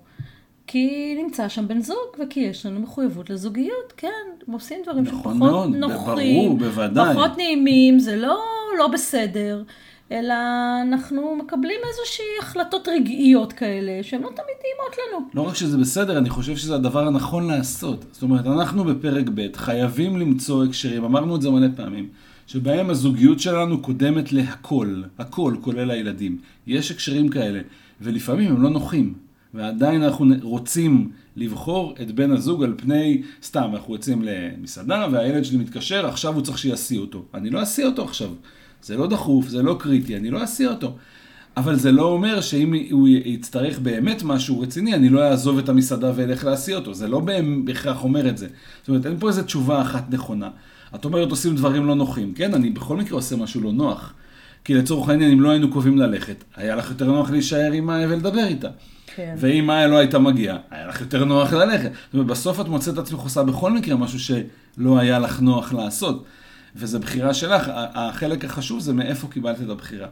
[0.67, 4.07] כי נמצא שם בן זוג, וכי יש לנו מחויבות לזוגיות, כן,
[4.51, 7.13] עושים דברים נכון שפחות מאוד, נוחים, ברור, בוודאי.
[7.13, 8.39] פחות נעימים, זה לא
[8.79, 9.63] לא בסדר.
[10.11, 10.33] אלא
[10.81, 15.29] אנחנו מקבלים איזושהי החלטות רגעיות כאלה, שהן לא תמיד טעימות לנו.
[15.33, 18.05] לא רק שזה בסדר, אני חושב שזה הדבר הנכון לעשות.
[18.11, 22.09] זאת אומרת, אנחנו בפרק ב' חייבים למצוא הקשרים, אמרנו את זה מלא פעמים,
[22.47, 26.37] שבהם הזוגיות שלנו קודמת להכל, הכל, כולל הילדים.
[26.67, 27.59] יש הקשרים כאלה,
[28.01, 29.13] ולפעמים הם לא נוחים.
[29.53, 35.57] ועדיין אנחנו רוצים לבחור את בן הזוג על פני, סתם, אנחנו יוצאים למסעדה והילד שלי
[35.57, 37.25] מתקשר, עכשיו הוא צריך שיסיע אותו.
[37.33, 38.29] אני לא אסיע אותו עכשיו.
[38.83, 40.95] זה לא דחוף, זה לא קריטי, אני לא אסיע אותו.
[41.57, 46.12] אבל זה לא אומר שאם הוא יצטרך באמת משהו רציני, אני לא אעזוב את המסעדה
[46.15, 46.93] ואלך להסיע אותו.
[46.93, 47.21] זה לא
[47.63, 48.48] בהכרח אומר את זה.
[48.81, 50.50] זאת אומרת, אין פה איזו תשובה אחת נכונה.
[50.95, 52.33] את אומרת, עושים דברים לא נוחים.
[52.33, 54.13] כן, אני בכל מקרה עושה משהו לא נוח.
[54.63, 58.07] כי לצורך העניין, אם לא היינו קובעים ללכת, היה לך יותר נוח להישאר עם מאיה
[58.07, 58.67] ולדבר איתה.
[59.15, 59.36] כן.
[59.38, 61.91] ואם מאיה לא הייתה מגיעה, היה לך יותר נוח ללכת.
[62.05, 65.74] זאת אומרת, בסוף את מוצאת את עצמך עושה בכל מקרה משהו שלא היה לך נוח
[65.74, 66.25] לעשות.
[66.75, 67.72] וזו בחירה שלך.
[67.74, 70.08] החלק החשוב זה מאיפה קיבלת את הבחירה.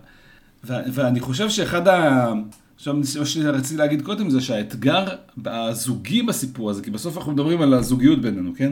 [0.63, 2.32] ואני חושב שאחד ה...
[2.76, 5.06] עכשיו, מה שרציתי להגיד קודם זה שהאתגר
[5.46, 8.72] הזוגי בסיפור הזה, כי בסוף אנחנו מדברים על הזוגיות בינינו, כן?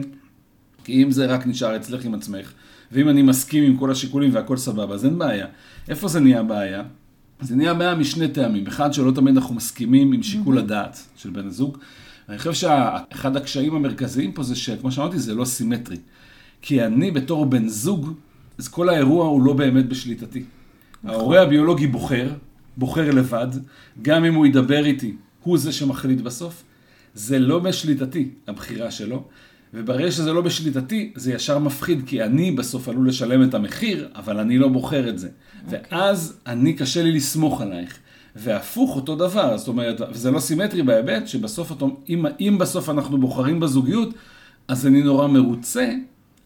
[0.84, 2.52] כי אם זה רק נשאר אצלך עם עצמך,
[2.92, 5.46] ואם אני מסכים עם כל השיקולים והכל סבבה, אז אין בעיה.
[5.88, 6.82] איפה זה נהיה בעיה?
[7.40, 8.66] זה נהיה בעיה משני טעמים.
[8.66, 11.78] אחד, שלא תמיד אנחנו מסכימים עם שיקול הדעת של בן הזוג.
[12.28, 15.96] אני חושב שאחד הקשיים המרכזיים פה זה שכמו שאמרתי, זה לא סימטרי.
[16.66, 18.12] כי אני בתור בן זוג,
[18.58, 20.44] אז כל האירוע הוא לא באמת בשליטתי.
[21.04, 22.28] ההורה הביולוגי בוחר,
[22.76, 23.46] בוחר לבד,
[24.02, 26.62] גם אם הוא ידבר איתי, הוא זה שמחליט בסוף.
[27.14, 29.24] זה לא בשליטתי, הבחירה שלו.
[29.74, 34.38] וברגע שזה לא בשליטתי, זה ישר מפחיד, כי אני בסוף עלול לשלם את המחיר, אבל
[34.38, 35.28] אני לא בוחר את זה.
[35.28, 35.64] Okay.
[35.64, 35.78] אוקיי.
[35.90, 37.98] ואז אני, קשה לי לסמוך עלייך.
[38.36, 41.72] והפוך אותו דבר, זאת אומרת, וזה לא סימטרי בהיבט שבסוף,
[42.08, 44.14] אם, אם בסוף אנחנו בוחרים בזוגיות,
[44.68, 45.92] אז אני נורא מרוצה,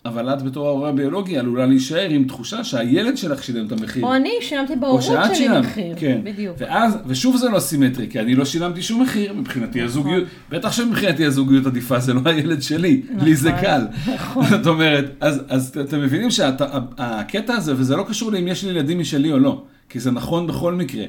[0.04, 4.04] אבל את בתור ההורה הביולוגי עלולה להישאר עם תחושה שהילד שלך שילם את המחיר.
[4.04, 5.94] או אני שילמתי בהורות שלי שילמת, מחיר.
[5.96, 6.20] כן.
[6.24, 6.56] בדיוק.
[6.58, 9.88] ואז, ושוב זה לא סימטרי, כי אני לא שילמתי שום מחיר, מבחינתי נכון.
[9.88, 13.86] הזוגיות, בטח שמבחינתי הזוגיות עדיפה, זה לא הילד שלי, נכון, לי זה קל.
[14.14, 14.44] נכון.
[14.50, 18.98] זאת אומרת, אז, אז אתם מבינים שהקטע הזה, וזה לא קשור לאם יש לי ילדים
[18.98, 21.04] משלי או לא, כי זה נכון בכל מקרה.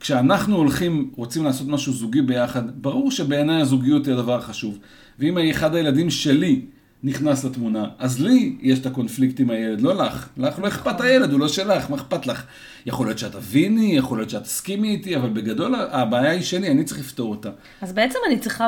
[0.00, 4.78] כשאנחנו הולכים, רוצים לעשות משהו זוגי ביחד, ברור שבעיניי הזוגיות היא הדבר החשוב.
[5.18, 6.60] ואם אחד הילדים שלי
[7.04, 7.84] נכנס לתמונה.
[7.98, 10.28] אז לי יש את הקונפליקט עם הילד, לא לך.
[10.36, 12.44] לך לא אכפת הילד, הוא לא שלך, מה אכפת לך?
[12.86, 16.84] יכול להיות שאת תביני, יכול להיות שאת תסכימי איתי, אבל בגדול הבעיה היא שלי, אני
[16.84, 17.50] צריך לפתור אותה.
[17.80, 18.66] אז בעצם אני צריכה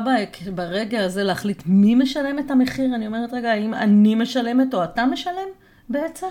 [0.54, 2.94] ברגע הזה להחליט מי משלם את המחיר?
[2.94, 5.48] אני אומרת, רגע, האם אני משלמת או אתה משלם
[5.88, 6.26] בעצם?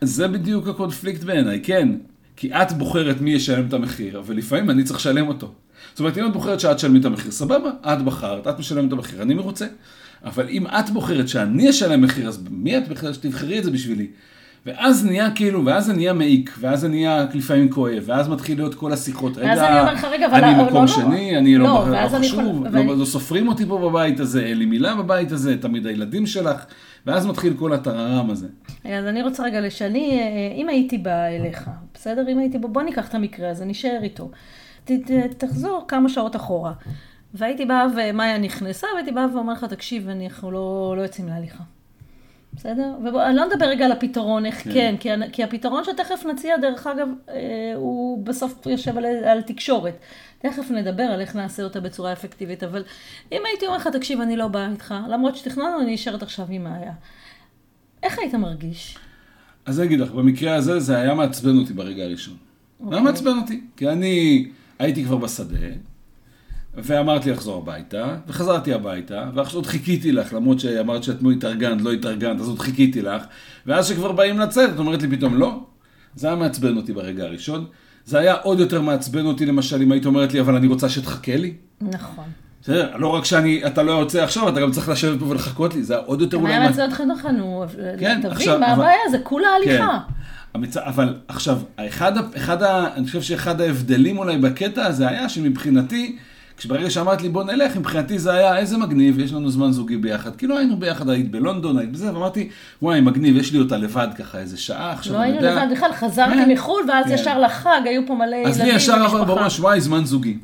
[0.00, 1.88] זה בדיוק הקונפליקט בעיניי, כן.
[2.36, 5.52] כי את בוחרת מי ישלם את המחיר, אבל לפעמים אני צריך לשלם אותו.
[5.90, 8.92] זאת אומרת, אם את בוחרת שאת תשלמי את המחיר, סבבה, את בחרת, את משלמת את
[8.92, 9.66] המחיר, אני מרוצה.
[10.24, 14.06] אבל אם את בוחרת שאני אשלם מחיר, אז מי את בכלל שתבחרי את זה בשבילי?
[14.66, 18.74] ואז נהיה כאילו, ואז זה נהיה מעיק, ואז זה נהיה לפעמים כואב, ואז מתחיל להיות
[18.74, 19.36] כל השיחות.
[19.36, 20.44] רגע, אני אומר לך, רגע, אבל...
[20.44, 21.38] אני מקום לא, שני, לא.
[21.38, 24.94] אני לא, לא, לא חשוב, לא, לא סופרים אותי פה בבית הזה, אין לי מילה
[24.94, 26.64] בבית הזה, תמיד הילדים שלך,
[27.06, 28.46] ואז מתחיל כל הטררם הזה.
[28.84, 32.28] אז אני רוצה רגע לשני, אה, אם הייתי באה אליך, בסדר?
[32.28, 34.30] אם הייתי בא, בוא ניקח את המקרה הזה, נשאר איתו.
[34.84, 35.10] ת, ת,
[35.44, 36.72] תחזור כמה שעות אחורה.
[37.36, 41.64] והייתי באה, ומאיה נכנסה, והייתי באה ואומרת לך, תקשיב, אנחנו לא, לא יוצאים להליכה.
[42.56, 42.94] בסדר?
[43.04, 46.86] ואני לא נדבר רגע על הפתרון, איך כן, כן כי, כי הפתרון שתכף נציע, דרך
[46.86, 49.94] אגב, אה, הוא בסוף יושב על, על תקשורת.
[50.38, 52.84] תכף נדבר על איך נעשה אותה בצורה אפקטיבית, אבל
[53.32, 56.64] אם הייתי אומר לך, תקשיב, אני לא באה איתך, למרות שתכננו, אני נשארת עכשיו עם
[56.64, 56.92] מאיה.
[58.02, 58.98] איך היית מרגיש?
[59.66, 62.36] אז אני אגיד לך, במקרה הזה זה היה מעצבן אותי ברגע הראשון.
[62.88, 65.56] זה היה מעצבן אותי, כי אני הייתי כבר בשדה,
[66.76, 71.92] ואמרת לי לחזור הביתה, וחזרתי הביתה, ועכשיו עוד חיכיתי לך, למרות שאמרת שאתמול התארגנת, לא
[71.92, 73.22] התארגנת, אז עוד חיכיתי לך,
[73.66, 75.60] ואז שכבר באים לצאת, את אומרת לי פתאום לא.
[76.14, 77.64] זה היה מעצבן אותי ברגע הראשון.
[78.04, 81.36] זה היה עוד יותר מעצבן אותי, למשל, אם היית אומרת לי, אבל אני רוצה שתחכה
[81.36, 81.54] לי.
[81.80, 82.24] נכון.
[82.62, 85.94] בסדר, לא רק שאתה לא יוצא עכשיו, אתה גם צריך לשבת פה ולחכות לי, זה
[85.94, 86.52] היה עוד יותר אולי...
[86.52, 87.66] היה מעצ- מעצבן אותך נכון,
[88.00, 89.98] כן, תבין מה הבעיה, זה כולה הליכה.
[90.54, 90.76] המצ...
[90.76, 92.62] אבל עכשיו, אחד.
[92.96, 96.16] אני חושב שאחד ההבדלים אולי בקטע הזה היה שמבחינתי,
[96.56, 100.36] כשברגע שאמרת לי בוא נלך, מבחינתי זה היה איזה מגניב, יש לנו זמן זוגי ביחד.
[100.36, 102.48] כאילו היינו ביחד, היית בלונדון, היית בזה, ואמרתי,
[102.82, 105.38] וואי, מגניב, יש לי אותה לבד ככה איזה שעה, עכשיו לא היינו.
[105.40, 107.12] לבד בכלל, חזרתי כן, מחו"ל, ואז כן.
[107.14, 109.24] ישר לחג, היו פה מלא ילדים אז לי ישר עבר.
[109.24, 110.38] בראש, וואי, זמן זוגי.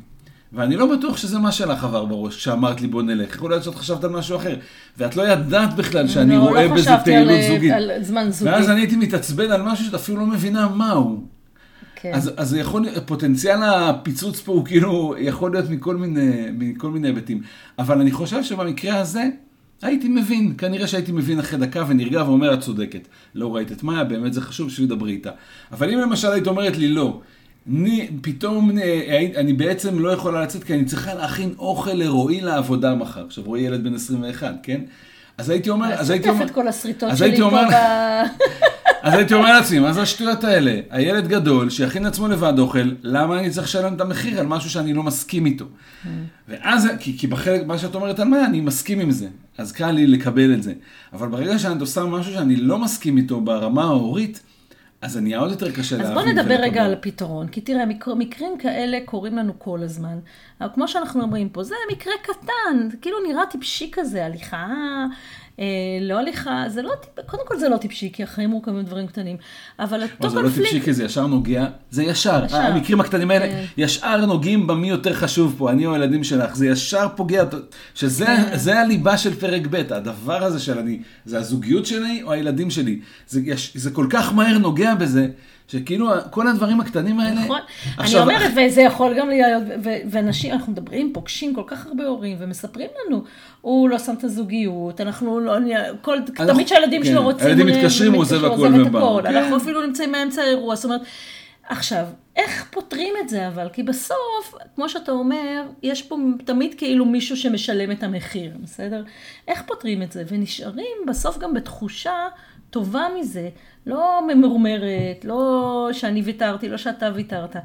[0.55, 3.35] ואני לא בטוח שזה מה שלך עבר בראש, כשאמרת לי בוא נלך.
[3.35, 4.55] יכול להיות שאת חשבת על משהו אחר.
[4.97, 7.71] ואת לא ידעת בכלל שאני לא, רואה לא בזה חשבתי על- פעילות זוגית.
[7.73, 8.51] על זמן זוגי.
[8.51, 11.32] ואז אני הייתי מתעצבן על משהו שאת אפילו לא מבינה מהו.
[12.03, 12.13] כן.
[12.13, 17.41] אז, אז יכול, פוטנציאל הפיצוץ פה הוא כאילו, יכול להיות מכל מיני, מכל מיני היבטים.
[17.79, 19.23] אבל אני חושב שבמקרה הזה,
[19.81, 23.07] הייתי מבין, כנראה שהייתי מבין אחרי דקה ונרגע ואומר, את צודקת.
[23.35, 25.29] לא ראית את מאיה, באמת זה חשוב שתדברי איתה.
[25.71, 27.21] אבל אם למשל היית אומרת לי, לא,
[27.69, 32.95] אני, פתאום אה, אני בעצם לא יכולה לצאת כי אני צריכה להכין אוכל לרועי לעבודה
[32.95, 33.25] מחר.
[33.25, 34.81] עכשיו, רועי ילד בן 21, כן?
[35.37, 37.67] אז הייתי אומר, אז הייתי אומר, את כל הסריטות אז הייתי אומר-.
[39.03, 40.79] אז הייתי אומר לעצמי, מה זה השטויות האלה?
[40.89, 44.93] הילד גדול, שיכין לעצמו לבד אוכל, למה אני צריך לשלם את המחיר על משהו שאני
[44.93, 45.65] לא מסכים איתו?
[46.47, 49.27] ואז, כי, כי בחלק, מה שאת אומרת על מה, אני מסכים עם זה.
[49.57, 50.73] אז קל לי לקבל את זה.
[51.13, 54.41] אבל ברגע שאת עושה משהו שאני לא מסכים איתו ברמה ההורית,
[55.01, 56.55] אז נהיה עוד יותר קשה אז להבין בוא נדבר.
[56.55, 60.19] רגע על הפתרון, כי תראה, מקר, מקרים כאלה קורים לנו כל הזמן.
[60.61, 64.67] אבל כמו שאנחנו אומרים פה, זה מקרה קטן, כאילו נראה טיפשי כזה, הליכה,
[66.01, 66.91] לא הליכה, זה לא,
[67.25, 69.37] קודם כל זה לא טיפשי, כי החיים מורכבים מדברים קטנים,
[69.79, 72.57] אבל אותו זה לא טיפשי קונפליקט, כי זה ישר נוגע, זה ישר, ישר.
[72.57, 73.65] המקרים הקטנים האלה, כן.
[73.77, 77.43] ישר נוגעים במי יותר חשוב פה, אני או הילדים שלך, זה ישר פוגע,
[77.95, 78.25] שזה
[78.65, 78.77] כן.
[78.77, 83.41] הליבה של פרק ב', הדבר הזה של אני, זה הזוגיות שלי או הילדים שלי, זה,
[83.45, 85.27] יש, זה כל כך מהר נוגע בזה,
[85.73, 87.59] שכאילו כל הדברים הקטנים האלה, נכון?
[87.59, 89.63] אני עכשיו, אומרת, וזה יכול גם להיות,
[90.09, 93.23] ואנשים, אנחנו מדברים, פוגשים כל כך הרבה הורים, ומספרים לנו,
[93.61, 95.53] הוא לא שם את הזוגיות, אנחנו לא,
[96.01, 99.21] כל, תמיד שהילדים כן, שלו רוצים, הילדים הוא מתקשרים, הוא עוזב הכל ובא.
[99.23, 99.35] כן.
[99.35, 101.01] אנחנו אפילו נמצאים באמצע האירוע, זאת אומרת,
[101.67, 102.05] עכשיו,
[102.35, 103.69] איך פותרים את זה אבל?
[103.73, 109.03] כי בסוף, כמו שאתה אומר, יש פה תמיד כאילו מישהו שמשלם את המחיר, בסדר?
[109.47, 110.23] איך פותרים את זה?
[110.27, 112.27] ונשארים בסוף גם בתחושה
[112.73, 113.49] טובה מזה,
[113.85, 117.55] לא ממורמרת, לא שאני ויתרתי, לא שאתה ויתרת.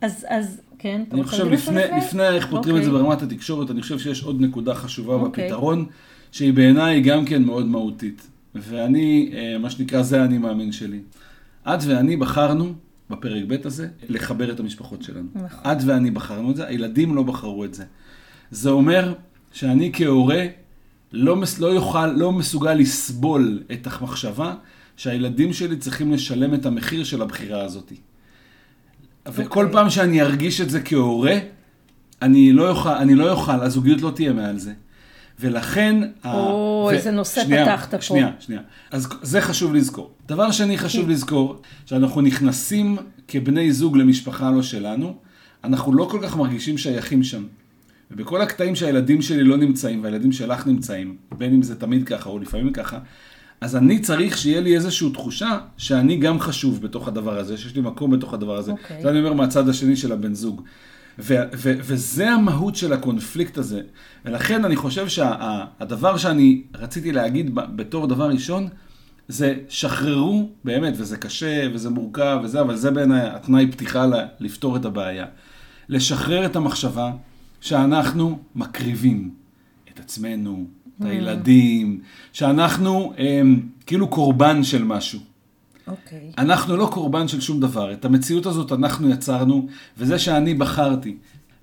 [0.00, 3.02] אז, אז, כן, אתה רוצה להגיד משהו לפני, לפני איך פותרים את זה אוקיי.
[3.02, 5.44] ברמת התקשורת, אני חושב שיש עוד נקודה חשובה אוקיי.
[5.44, 5.86] בפתרון,
[6.32, 8.26] שהיא בעיניי גם כן מאוד מהותית.
[8.54, 11.00] ואני, אה, מה שנקרא, זה האני מאמין שלי.
[11.66, 12.72] את ואני בחרנו,
[13.10, 15.28] בפרק ב' הזה, לחבר את המשפחות שלנו.
[15.34, 15.72] נכון.
[15.72, 17.84] את ואני בחרנו את זה, הילדים לא בחרו את זה.
[18.50, 19.14] זה אומר
[19.52, 20.46] שאני כהורה
[21.12, 24.54] לא, מס- לא יוכל, לא מסוגל לסבול את המחשבה
[24.96, 27.92] שהילדים שלי צריכים לשלם את המחיר של הבחירה הזאת.
[29.28, 29.72] וכל אוקיי.
[29.72, 31.36] פעם שאני ארגיש את זה כהורה,
[32.22, 34.72] אני לא יוכל, אני לא יוכל, הזוגיות לא תהיה מעל זה.
[35.40, 36.02] ולכן...
[36.24, 38.00] ה- או, ו- איזה נושא שנייה, פתחת פה.
[38.02, 38.60] שנייה, שנייה.
[38.90, 40.10] אז זה חשוב לזכור.
[40.28, 42.96] דבר שני חשוב לזכור, שאנחנו נכנסים
[43.28, 45.14] כבני זוג למשפחה לא שלנו,
[45.64, 47.42] אנחנו לא כל כך מרגישים שייכים שם.
[48.10, 52.38] ובכל הקטעים שהילדים שלי לא נמצאים והילדים שלך נמצאים, בין אם זה תמיד ככה או
[52.38, 52.98] לפעמים ככה,
[53.60, 57.80] אז אני צריך שיהיה לי איזושהי תחושה שאני גם חשוב בתוך הדבר הזה, שיש לי
[57.82, 58.72] מקום בתוך הדבר הזה.
[58.72, 59.02] אוקיי.
[59.02, 60.62] זה אני אומר מהצד השני של הבן זוג.
[61.18, 63.80] ו- ו- וזה המהות של הקונפליקט הזה.
[64.24, 68.68] ולכן אני חושב שהדבר שאני רציתי להגיד ב- בתור דבר ראשון,
[69.28, 74.76] זה שחררו, באמת, וזה קשה וזה מורכב וזה, אבל זה בעיניי התנאי פתיחה ל- לפתור
[74.76, 75.26] את הבעיה.
[75.88, 77.10] לשחרר את המחשבה
[77.60, 79.30] שאנחנו מקריבים
[79.92, 80.66] את עצמנו,
[81.00, 82.00] את הילדים,
[82.32, 85.20] שאנחנו הם, כאילו קורבן של משהו.
[85.86, 86.32] אוקיי.
[86.38, 87.92] אנחנו לא קורבן של שום דבר.
[87.92, 89.66] את המציאות הזאת אנחנו יצרנו,
[89.98, 91.16] וזה שאני בחרתי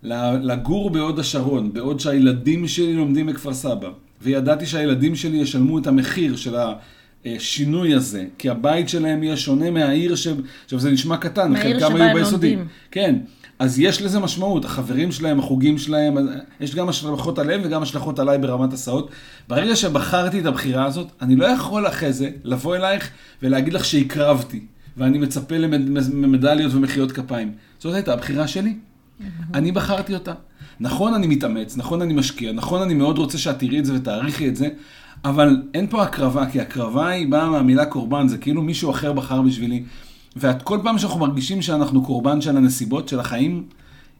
[0.03, 3.89] לגור בהוד השרון, בעוד שהילדים שלי לומדים בכפר סבא,
[4.21, 6.55] וידעתי שהילדים שלי ישלמו את המחיר של
[7.25, 10.27] השינוי הזה, כי הבית שלהם יהיה שונה מהעיר ש...
[10.63, 12.57] עכשיו זה נשמע קטן, חלקם היו ביסודי.
[12.91, 13.15] כן.
[13.59, 16.25] אז יש לזה משמעות, החברים שלהם, החוגים שלהם, אז
[16.59, 19.09] יש גם השלכות עליהם וגם השלכות עליי ברמת הסעות.
[19.47, 23.09] ברגע שבחרתי את הבחירה הזאת, אני לא יכול אחרי זה לבוא אלייך
[23.43, 24.65] ולהגיד לך שהקרבתי,
[24.97, 27.51] ואני מצפה למדליות ומחיאות כפיים.
[27.79, 28.73] זאת הייתה הבחירה שלי.
[29.53, 30.33] אני בחרתי אותה.
[30.79, 34.47] נכון, אני מתאמץ, נכון, אני משקיע, נכון, אני מאוד רוצה שאת תראי את זה ותעריכי
[34.47, 34.69] את זה,
[35.23, 39.41] אבל אין פה הקרבה, כי הקרבה היא באה מהמילה קורבן, זה כאילו מישהו אחר בחר
[39.41, 39.83] בשבילי.
[40.35, 43.63] וכל פעם שאנחנו מרגישים שאנחנו קורבן של הנסיבות של החיים,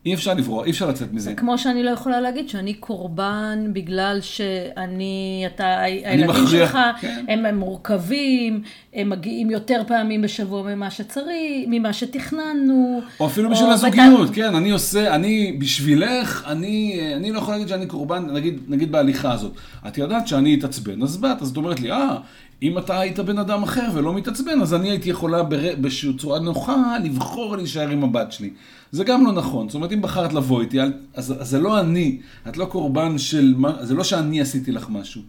[0.05, 1.33] אי אפשר לברוח, אי אפשר לצאת מזה.
[1.33, 7.25] כמו שאני לא יכולה להגיד שאני קורבן בגלל שאני, אתה, הילדים שלך, כן.
[7.27, 8.61] הם, הם מורכבים,
[8.93, 13.01] הם מגיעים יותר פעמים בשבוע ממה שצריך, ממה שתכננו.
[13.19, 17.85] או אפילו בשביל הזוגיות, כן, אני עושה, אני בשבילך, אני, אני לא יכול להגיד שאני
[17.85, 19.51] קורבן, נגיד, נגיד בהליכה הזאת.
[19.87, 22.17] את יודעת שאני אתעצבן, אז באת, אז את אומרת לי, אה,
[22.61, 25.75] אם אתה היית בן אדם אחר ולא מתעצבן, אז אני הייתי יכולה בר...
[25.81, 28.49] בצורה נוחה לבחור להישאר עם הבת שלי.
[28.91, 29.69] זה גם לא נכון.
[29.69, 30.91] זאת אומרת, אם בחרת לבוא איתי, אז,
[31.39, 35.21] אז זה לא אני, את לא קורבן של, זה לא שאני עשיתי לך משהו.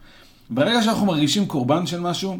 [0.51, 2.39] ברגע שאנחנו מרגישים קורבן של משהו,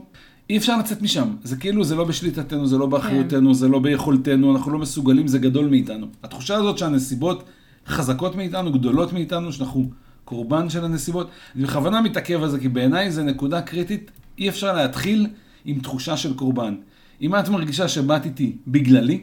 [0.51, 1.29] אי אפשר לצאת משם.
[1.43, 3.55] זה כאילו, זה לא בשליטתנו, זה לא באחריותנו, כן.
[3.55, 6.07] זה לא ביכולתנו, אנחנו לא מסוגלים, זה גדול מאיתנו.
[6.23, 7.45] התחושה הזאת שהנסיבות
[7.87, 9.91] חזקות מאיתנו, גדולות מאיתנו, שאנחנו
[10.25, 14.73] קורבן של הנסיבות, אני בכוונה מתעכב על זה, כי בעיניי זה נקודה קריטית אי אפשר
[14.73, 15.27] להתחיל
[15.65, 16.75] עם תחושה של קורבן.
[17.23, 19.21] אם את מרגישה שבאת איתי בגללי,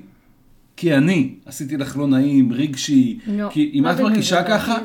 [0.77, 4.77] כי אני עשיתי לך לא נעים, רגשי, לא, כי אם את מרגישה ככה,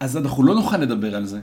[0.00, 1.40] אז אנחנו לא נוכל לדבר על זה.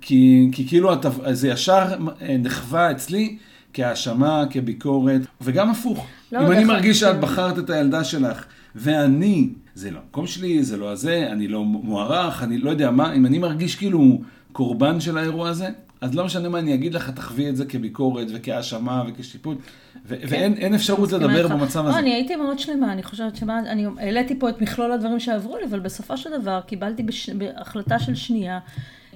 [0.00, 3.36] כי, כי כאילו את, זה ישר אה, נחווה אצלי
[3.74, 6.06] כהאשמה, כביקורת, וגם הפוך.
[6.32, 8.44] לא, אם אני מרגיש שאת בחרת את הילדה שלך,
[8.74, 13.12] ואני, זה לא המקום שלי, זה לא הזה, אני לא מוערך, אני לא יודע מה,
[13.12, 14.20] אם אני מרגיש כאילו
[14.52, 15.68] קורבן של האירוע הזה,
[16.00, 19.58] אז לא משנה מה אני אגיד לך, תחווי את זה כביקורת וכהאשמה וכשיפוט,
[20.06, 20.26] ו- כן.
[20.28, 21.98] ואין אפשרות לדבר במצב לא, הזה.
[21.98, 25.64] אני הייתי מאוד שלמה, אני חושבת שמה, אני העליתי פה את מכלול הדברים שעברו לי,
[25.64, 28.58] אבל בסופו של דבר קיבלתי בש, בהחלטה של שנייה.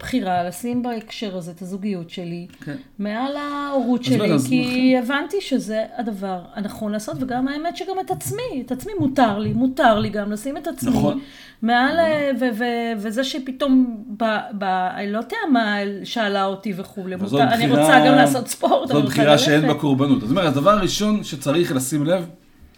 [0.01, 2.77] בחירה לשים בהקשר הזה את הזוגיות שלי כן.
[2.99, 5.15] מעל ההורות שלי, לא, כי נכון.
[5.15, 9.99] הבנתי שזה הדבר הנכון לעשות, וגם האמת שגם את עצמי, את עצמי מותר לי, מותר
[9.99, 10.91] לי גם לשים את עצמי.
[10.91, 11.21] נכון.
[11.63, 11.97] מעל.
[12.41, 14.25] ו- ו- וזה שפתאום, ב,
[14.59, 19.39] ב, אני לא יודע מה שאלה אותי וכולי, אני רוצה גם לעשות ספורט, זאת בחירה
[19.39, 20.21] שאין בה קורבנות.
[20.21, 22.27] זאת אומרת, הדבר הראשון שצריך לשים לב,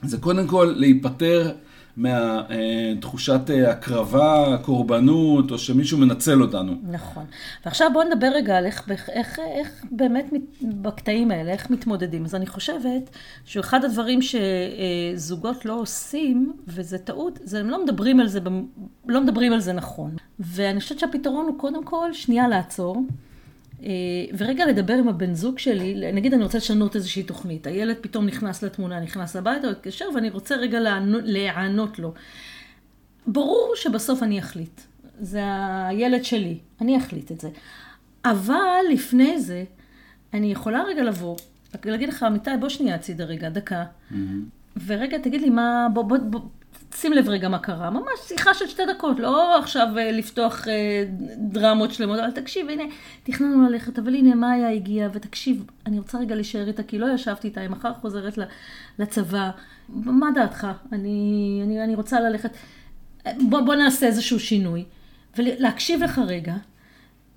[0.03, 1.53] זה קודם כל להיפטר.
[1.97, 6.75] מתחושת אה, הקרבה, קורבנות, או שמישהו מנצל אותנו.
[6.91, 7.25] נכון.
[7.65, 10.31] ועכשיו בואו נדבר רגע על איך, איך, איך, איך באמת
[10.63, 12.25] בקטעים האלה, איך מתמודדים.
[12.25, 13.11] אז אני חושבת
[13.45, 18.41] שאחד הדברים שזוגות לא עושים, וזה טעות, זה הם לא מדברים על זה,
[19.07, 20.17] לא מדברים על זה נכון.
[20.39, 23.03] ואני חושבת שהפתרון הוא קודם כל שנייה לעצור.
[23.83, 23.89] אה,
[24.39, 28.63] ורגע לדבר עם הבן זוג שלי, נגיד אני רוצה לשנות איזושהי תוכנית, הילד פתאום נכנס
[28.63, 32.15] לתמונה, נכנס הביתה, הוא התקשר, ואני רוצה רגע להיענות לו.
[33.27, 34.81] ברור שבסוף אני אחליט.
[35.21, 35.41] זה
[35.89, 37.49] הילד שלי, אני אחליט את זה.
[38.25, 39.65] אבל לפני זה,
[40.35, 41.37] אני יכולה רגע לבוא,
[41.85, 43.85] להגיד לך, אמיתי, בוא שנייה הצידה רגע, דקה.
[43.85, 44.15] Mm-hmm.
[44.87, 46.41] ורגע, תגיד לי מה, בוא, בוא, בוא,
[46.95, 51.05] שים לב רגע מה קרה, ממש שיחה של שתי דקות, לא עכשיו אה, לפתוח אה,
[51.37, 52.83] דרמות שלמות, אבל תקשיב, הנה,
[53.23, 57.49] תכננו ללכת, אבל הנה מאיה הגיעה, ותקשיב, אני רוצה רגע להישאר איתה, כי לא ישבתי
[57.49, 58.39] איתה, היא מחר חוזרת
[58.99, 59.51] לצבא,
[59.89, 60.67] מה דעתך?
[60.93, 62.51] אני, אני, אני רוצה ללכת,
[63.49, 64.85] בוא, בוא נעשה איזשהו שינוי,
[65.39, 66.55] ולהקשיב לך רגע.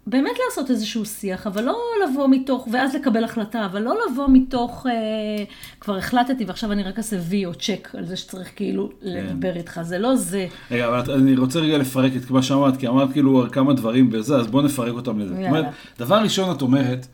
[0.08, 4.86] באמת לעשות איזשהו שיח, אבל לא לבוא מתוך, ואז לקבל החלטה, אבל לא לבוא מתוך,
[4.90, 5.44] אה,
[5.80, 9.08] כבר החלטתי ועכשיו אני רק אעשה וי או צ'ק על זה שצריך כאילו כן.
[9.08, 10.48] לדבר איתך, זה לא זה.
[10.72, 14.36] רגע, אבל אני רוצה רגע לפרק את מה שאמרת, כי אמרת כאילו כמה דברים וזה,
[14.36, 15.34] אז בוא נפרק אותם לזה.
[15.34, 15.48] יאללה.
[15.48, 15.66] אומרת,
[16.00, 17.08] דבר ראשון את אומרת,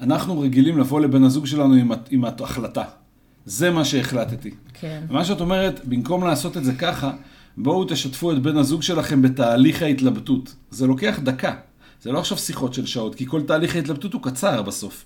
[0.00, 2.84] אנחנו רגילים לבוא לבן הזוג שלנו עם, עם ההחלטה.
[3.44, 4.50] זה מה שהחלטתי.
[4.74, 5.00] כן.
[5.10, 7.12] מה שאת אומרת, במקום לעשות את זה ככה,
[7.56, 10.54] בואו תשתפו את בן הזוג שלכם בתהליך ההתלבטות.
[10.70, 11.54] זה לוקח דקה.
[12.02, 15.04] זה לא עכשיו שיחות של שעות, כי כל תהליך ההתלבטות הוא קצר בסוף.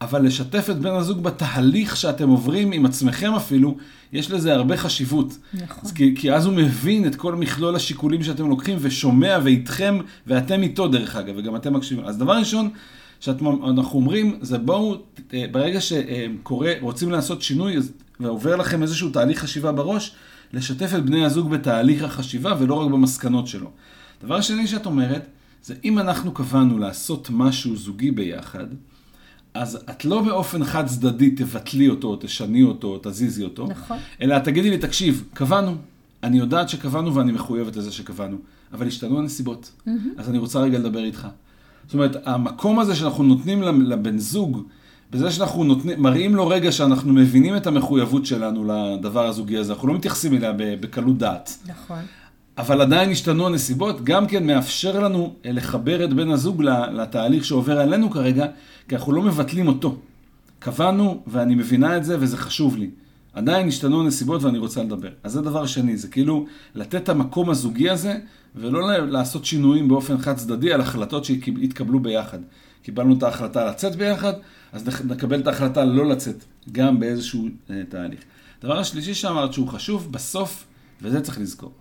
[0.00, 3.76] אבל לשתף את בן הזוג בתהליך שאתם עוברים עם עצמכם אפילו,
[4.12, 5.38] יש לזה הרבה חשיבות.
[5.54, 5.90] נכון.
[5.90, 10.88] כי, כי אז הוא מבין את כל מכלול השיקולים שאתם לוקחים ושומע ואיתכם, ואתם איתו
[10.88, 12.04] דרך אגב, וגם אתם מקשיבים.
[12.04, 12.70] אז דבר ראשון
[13.20, 14.96] שאנחנו אומרים, זה בואו,
[15.34, 17.76] אה, ברגע שקורה, רוצים לעשות שינוי,
[18.20, 20.14] ועובר לכם איזשהו תהליך חשיבה בראש,
[20.52, 23.70] לשתף את בני הזוג בתהליך החשיבה ולא רק במסקנות שלו.
[24.24, 25.26] דבר שני שאת אומרת,
[25.64, 28.66] זה אם אנחנו קבענו לעשות משהו זוגי ביחד,
[29.54, 33.98] אז את לא באופן חד צדדי תבטלי אותו, תשני אותו, תזיזי אותו, נכון.
[34.20, 35.74] אלא תגידי לי, תקשיב, קבענו,
[36.22, 38.36] אני יודעת שקבענו ואני מחויבת לזה שקבענו,
[38.72, 39.90] אבל השתנו הנסיבות, mm-hmm.
[40.18, 41.28] אז אני רוצה רגע לדבר איתך.
[41.86, 44.62] זאת אומרת, המקום הזה שאנחנו נותנים לבן זוג,
[45.10, 49.88] בזה שאנחנו נותנים, מראים לו רגע שאנחנו מבינים את המחויבות שלנו לדבר הזוגי הזה, אנחנו
[49.88, 51.58] לא מתייחסים אליה בקלות דעת.
[51.66, 51.98] נכון.
[52.58, 56.62] אבל עדיין השתנו הנסיבות, גם כן מאפשר לנו אה, לחבר את בן הזוג
[56.92, 58.46] לתהליך שעובר עלינו כרגע,
[58.88, 59.96] כי אנחנו לא מבטלים אותו.
[60.58, 62.90] קבענו, ואני מבינה את זה, וזה חשוב לי.
[63.32, 65.08] עדיין השתנו הנסיבות ואני רוצה לדבר.
[65.22, 68.18] אז זה דבר שני, זה כאילו לתת את המקום הזוגי הזה,
[68.56, 72.38] ולא לעשות שינויים באופן חד צדדי על החלטות שהתקבלו ביחד.
[72.82, 74.32] קיבלנו את ההחלטה לצאת ביחד,
[74.72, 78.20] אז נקבל את ההחלטה לא לצאת, גם באיזשהו אה, תהליך.
[78.58, 80.64] הדבר השלישי שאמרת שהוא חשוב, בסוף,
[81.02, 81.72] וזה צריך לזכור,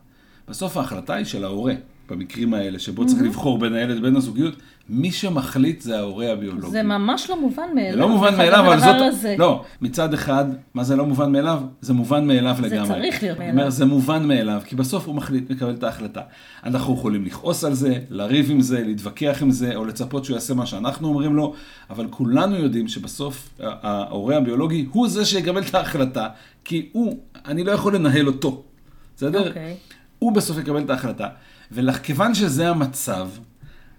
[0.49, 1.73] בסוף ההחלטה היא של ההורה,
[2.09, 4.55] במקרים האלה, שבו צריך לבחור בין הילד לבין הזוגיות,
[4.89, 6.71] מי שמחליט זה ההורה הביולוגי.
[6.71, 7.91] זה ממש לא מובן מאליו.
[7.91, 8.95] זה לא מובן מאליו, אבל זאת...
[9.01, 9.35] הזה.
[9.39, 11.61] לא, מצד אחד, מה זה לא מובן מאליו?
[11.81, 12.87] זה מובן מאליו זה לגמרי.
[12.87, 13.53] צריך להיות מאליו.
[13.53, 16.21] אומר, זה מובן מאליו, כי בסוף הוא מחליט, מקבל את ההחלטה.
[16.63, 20.53] אנחנו יכולים לכעוס על זה, לריב עם זה, להתווכח עם זה, או לצפות שהוא יעשה
[20.53, 21.53] מה שאנחנו אומרים לו,
[21.89, 26.27] אבל כולנו יודעים שבסוף ההורה הביולוגי הוא זה שיקבל את ההחלטה,
[26.65, 28.63] כי הוא, אני לא יכול לנהל אותו,
[29.15, 29.47] בסדר?
[29.47, 29.75] אוקיי.
[30.23, 31.27] הוא בסוף יקבל את ההחלטה.
[31.71, 33.29] וכיוון שזה המצב,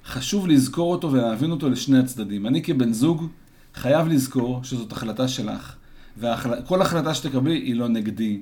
[0.06, 2.46] חשוב לזכור אותו ולהבין אותו לשני הצדדים.
[2.46, 3.26] אני כבן זוג
[3.74, 5.76] חייב לזכור שזאת החלטה שלך.
[6.18, 8.40] וכל החלטה שתקבלי היא לא נגדי,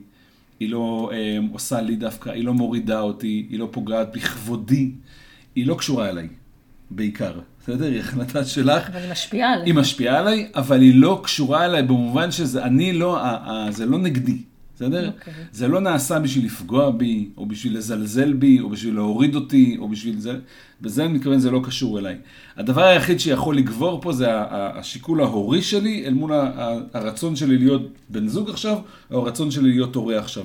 [0.61, 4.91] היא לא אה, עושה לי דווקא, היא לא מורידה אותי, היא לא פוגעת בכבודי,
[5.55, 6.29] היא לא קשורה אליי,
[6.91, 7.41] בעיקר.
[7.63, 7.85] בסדר?
[7.85, 8.89] היא החלטה שלך.
[8.89, 9.67] אבל היא משפיעה עליך.
[9.67, 13.19] היא משפיעה עליי, אבל היא לא קשורה אליי במובן שזה, אני לא,
[13.71, 14.39] זה לא נגדי,
[14.77, 15.09] בסדר?
[15.09, 15.35] אוקיי.
[15.53, 19.89] זה לא נעשה בשביל לפגוע בי, או בשביל לזלזל בי, או בשביל להוריד אותי, או
[19.89, 20.39] בשביל זה,
[20.81, 22.17] בזה אני מתכוון, זה לא קשור אליי.
[22.57, 26.33] הדבר היחיד שיכול לגבור פה זה השיקול ההורי שלי, אל מול
[26.95, 28.79] הרצון שלי להיות בן זוג עכשיו,
[29.11, 30.45] או הרצון שלי להיות הורה עכשיו.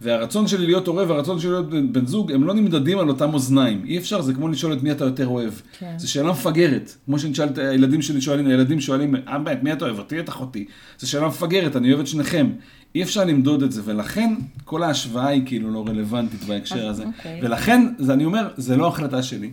[0.00, 3.34] והרצון שלי להיות הורה והרצון שלי להיות בן, בן זוג, הם לא נמדדים על אותם
[3.34, 3.84] אוזניים.
[3.84, 5.52] אי אפשר, זה כמו לשאול את מי אתה יותר אוהב.
[5.78, 5.94] כן.
[5.96, 6.94] זו שאלה מפגרת.
[7.04, 9.98] כמו שנשאל את הילדים שלי שואלים, הילדים שואלים, אבא, את מי אתה אוהב?
[9.98, 10.64] אותי את אחותי.
[10.98, 12.46] זו שאלה מפגרת, אני אוהב את שניכם.
[12.94, 17.04] אי אפשר למדוד את זה, ולכן כל ההשוואה היא כאילו לא רלוונטית בהקשר הזה.
[17.04, 17.40] אוקיי.
[17.42, 19.50] ולכן, זה אני אומר, זה לא החלטה שלי.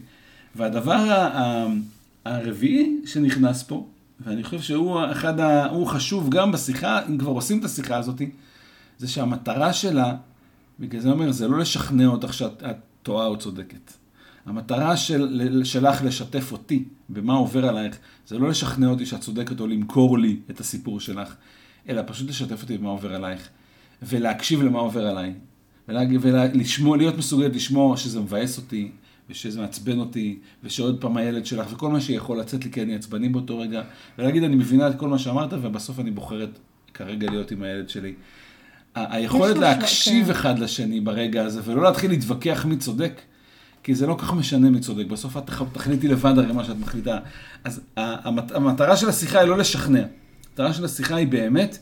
[0.56, 1.67] והדבר ה- ה-
[2.25, 3.88] הרביעי שנכנס פה,
[4.25, 5.65] ואני חושב שהוא אחד ה...
[5.65, 8.21] הוא חשוב גם בשיחה, אם כבר עושים את השיחה הזאת,
[8.97, 10.15] זה שהמטרה שלה,
[10.80, 13.93] בגלל זה אני אומר, זה לא לשכנע אותך שאת את טועה או צודקת.
[14.45, 17.97] המטרה של, שלך לשתף אותי במה עובר עלייך,
[18.28, 21.36] זה לא לשכנע אותי שאת צודקת או למכור לי את הסיפור שלך,
[21.89, 23.50] אלא פשוט לשתף אותי במה עובר עלייך,
[24.04, 25.34] ולהקשיב למה עובר עליי,
[26.22, 28.92] ולשמוע, להיות מסוגלת לשמוע שזה מבאס אותי,
[29.30, 33.30] ושזה מעצבן אותי, ושעוד פעם הילד שלך, וכל מה שיכול לצאת לי כי אני עצבני
[33.30, 33.82] באותו רגע,
[34.18, 36.50] ולהגיד אני מבינה את כל מה שאמרת, ובסוף אני בוחרת
[36.94, 38.13] כרגע להיות עם הילד שלי.
[38.96, 40.32] היכולת להקשיב כן.
[40.32, 43.22] אחד לשני ברגע הזה, ולא להתחיל להתווכח מי צודק,
[43.84, 46.63] כי זה לא כל כך משנה מי צודק, בסוף את תח- תחליטי לבד הרי מה
[46.63, 47.18] שאת מחליטה.
[47.63, 50.04] אז המטרה של השיחה היא לא לשכנע,
[50.50, 51.78] המטרה של השיחה היא באמת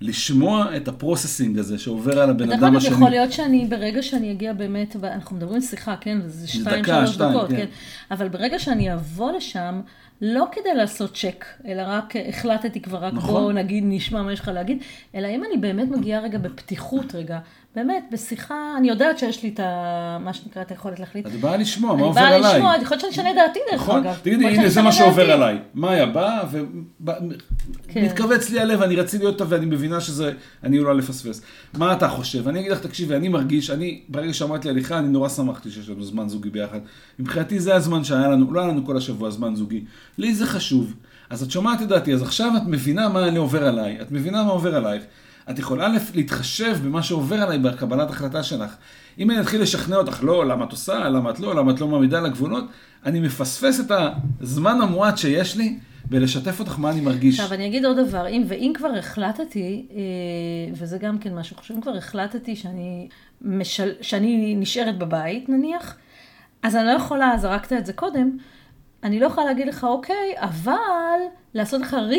[0.00, 2.94] לשמוע את הפרוססינג הזה שעובר על הבן דרך אדם אגב, השני.
[2.94, 7.30] יכול להיות שאני, ברגע שאני אגיע באמת, אנחנו מדברים שיחה, כן, זה שתיים, שלוש שתיים,
[7.30, 7.56] דקות, כן.
[7.56, 7.66] כן.
[8.10, 9.80] אבל ברגע שאני אבוא לשם,
[10.20, 13.30] לא כדי לעשות צ'ק, אלא רק החלטתי כבר, רק נכון.
[13.30, 14.78] בואו נגיד, נשמע מה יש לך להגיד,
[15.14, 17.38] אלא אם אני באמת מגיעה רגע בפתיחות רגע,
[17.76, 20.18] באמת, בשיחה, אני יודעת שיש לי את ה...
[20.20, 21.26] מה שנקרא, את היכולת להחליט.
[21.26, 22.54] את באה לשמוע מה אני עובר באה עליי.
[22.54, 24.06] לשמוע, יכול להיות שאני אשנה דעתי דרך נכון?
[24.06, 24.18] אגב.
[24.22, 25.30] תגידי, הנה זה מה שעובר.
[25.30, 25.58] עליי.
[25.74, 26.42] מאיה באה
[27.88, 28.00] כן.
[28.00, 30.32] ומתכווץ לי הלב, אני רציתי להיות טוב ואני מבינה שזה,
[30.64, 31.42] אני עלולה לפספס.
[31.74, 32.48] מה אתה חושב?
[32.48, 35.88] אני אגיד לך, תקשיבי, אני מרגיש, אני, ברגע שאמרת לי הליכה, אני נורא שמחתי שיש
[35.88, 36.78] לנו זמן זוגי ביחד.
[37.18, 39.84] מבחינתי זה הזמן שהיה לנו, לא היה לנו כל השבוע זמן זוגי.
[40.18, 40.94] לי זה חשוב.
[41.30, 44.44] אז את שומעת את דעתי, אז עכשיו את מבינה מה אני עובר עליי, את מבינה
[44.44, 45.02] מה עובר עלייך.
[45.50, 48.76] את יכולה להתחשב במה שעובר עליי בקבלת החלטה שלך.
[49.18, 51.88] אם אני אתחיל לשכנע אותך, לא, למה את עושה, למה את לא, למה את לא
[51.88, 52.64] מעמידה על הגבולות,
[53.06, 53.92] אני מפספס את
[54.40, 57.40] הזמן המועט שיש לי בלשתף אותך מה אני מרגיש.
[57.40, 59.98] עכשיו, אני אגיד עוד דבר, אם, ואם כבר החלטתי, אה,
[60.74, 63.08] וזה גם כן משהו חשוב, אם כבר החלטתי שאני,
[63.42, 65.96] משל, שאני נשארת בבית, נניח,
[66.62, 68.36] אז אני לא יכולה, זרקת את זה קודם,
[69.04, 71.18] אני לא יכולה להגיד לך, אוקיי, אבל
[71.54, 72.12] לעשות לך על-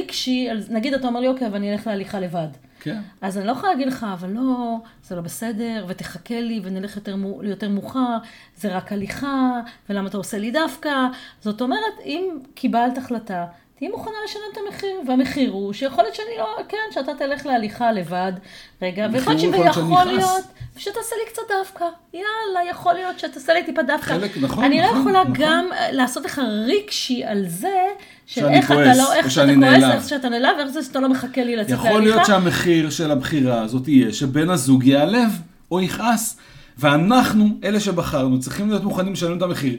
[0.69, 2.47] נגיד אתה אומר לי, אוקיי, אבל אני אלך להליכה לבד.
[2.83, 3.01] כן.
[3.21, 7.15] אז אני לא יכולה להגיד לך, אבל לא, זה לא בסדר, ותחכה לי, ונלך יותר,
[7.43, 8.17] יותר מאוחר,
[8.57, 11.07] זה רק הליכה, ולמה אתה עושה לי דווקא?
[11.41, 16.37] זאת אומרת, אם קיבלת החלטה, תהיי מוכנה לשלם את המחיר, והמחיר הוא שיכול להיות שאני
[16.37, 18.33] לא, כן, שאתה תלך להליכה לבד,
[18.81, 20.45] רגע, ויכול להיות יכול להיות
[20.77, 24.05] שתעשה לי קצת דווקא, יאללה, יכול להיות שתעשה לי טיפה דווקא.
[24.07, 25.33] חלק, נכון, אני לא נכון, יכולה נכון.
[25.37, 27.85] גם אה, לעשות לך רגשי על זה,
[28.25, 29.83] של איך אתה כועס, לא, או איך שאתה כועס.
[29.83, 31.87] איך שאתה נעלב, ואיך זה שאתה לא מחכה לי לצאת להליכה.
[31.87, 35.31] יכול להיות שהמחיר של הבחירה הזאת יהיה שבן הזוג ייעלב
[35.71, 36.37] או יכעס.
[36.77, 39.75] ואנחנו, אלה שבחרנו, צריכים להיות מוכנים לשלם את המחיר.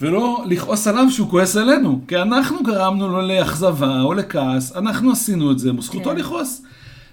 [0.00, 2.00] ולא לכעוס עליו שהוא כועס עלינו.
[2.08, 6.16] כי אנחנו גרמנו לו לאכזבה או לכעס, אנחנו עשינו את זה, זכותו כן.
[6.16, 6.62] לכעוס.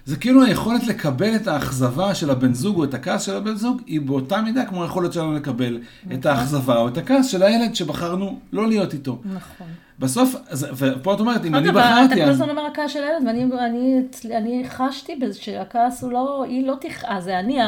[0.04, 3.82] זה כאילו היכולת לקבל את האכזבה של הבן זוג או את הכעס של הבן זוג,
[3.86, 5.78] היא באותה מידה כמו היכולת שלנו לקבל
[6.14, 9.18] את האכזבה או את הכעס של הילד שבחרנו לא להיות איתו.
[9.34, 9.66] נכון.
[9.98, 12.30] בסוף, אז- ופה את אומרת, אם אני אגב, אתה בחרתי, כל.
[12.30, 14.02] הזמן אומר הכעס של הילד, ואני אני,
[14.36, 17.58] אני חשתי שהכעס הוא לא, היא לא תכעס, זה אני,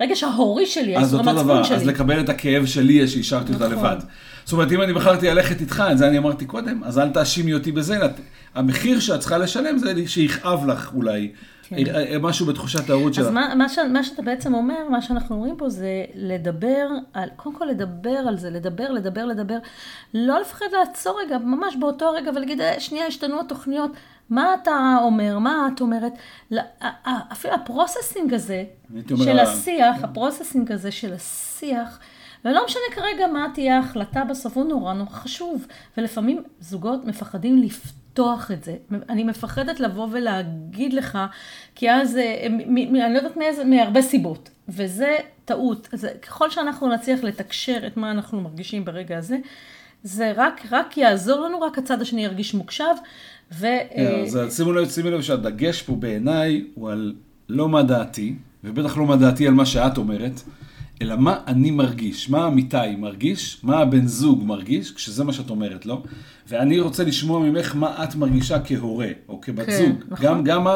[0.00, 1.76] הרגש ההורי שלי, אז אותו דבר, שלי.
[1.76, 3.78] אז לקבל את הכאב שלי שהשארתי אותה נכון.
[3.78, 3.96] לבד.
[4.44, 7.54] זאת אומרת, אם אני בחרתי ללכת איתך, את זה אני אמרתי קודם, אז אל תאשימי
[7.54, 7.98] אותי בזה.
[8.54, 11.30] המחיר שאת צריכה לשלם זה שיכאב לך אולי
[11.68, 11.76] כן.
[11.94, 13.24] אה, משהו בתחושת ההורות שלה.
[13.24, 17.28] אז מה, מה, ש, מה שאתה בעצם אומר, מה שאנחנו אומרים פה זה לדבר, על,
[17.36, 19.58] קודם כל לדבר על זה, לדבר, לדבר, לדבר.
[20.14, 23.90] לא לפחד לעצור רגע, ממש באותו רגע, ולהגיד, "אה, שנייה, השתנו התוכניות.
[24.30, 26.12] מה אתה אומר, מה את אומרת?
[26.50, 26.62] לא,
[27.32, 28.64] אפילו ה processing הזה
[29.24, 31.98] של השיח, ה processing הזה של השיח,
[32.44, 35.66] ולא משנה כרגע מה תהיה ההחלטה בסוף, הוא נורא נורא חשוב.
[35.96, 37.58] ולפעמים זוגות מפחדים
[38.18, 38.76] לפתוח את זה.
[39.08, 41.18] אני מפחדת לבוא ולהגיד לך,
[41.74, 44.50] כי אז, אה, אני לא יודעת מאיזה, מהרבה סיבות.
[44.68, 45.88] וזה טעות.
[45.92, 49.36] אז ככל שאנחנו נצליח לתקשר את מה אנחנו מרגישים ברגע הזה,
[50.02, 52.94] זה רק, רק יעזור לנו, רק הצד השני ירגיש מוקשב.
[53.52, 53.66] ו...
[53.66, 57.14] אה, כן, אז שימו לב, שימו לב שהדגש פה בעיניי הוא על
[57.48, 60.40] לא מה דעתי, ובטח לא מה דעתי על מה שאת אומרת,
[61.02, 65.86] אלא מה אני מרגיש, מה אמיתי מרגיש, מה הבן זוג מרגיש, כשזה מה שאת אומרת,
[65.86, 66.02] לא?
[66.48, 70.02] ואני רוצה לשמוע ממך מה את מרגישה כהורה, או כבת כן, זוג.
[70.08, 70.26] נכון.
[70.26, 70.66] גם, גם,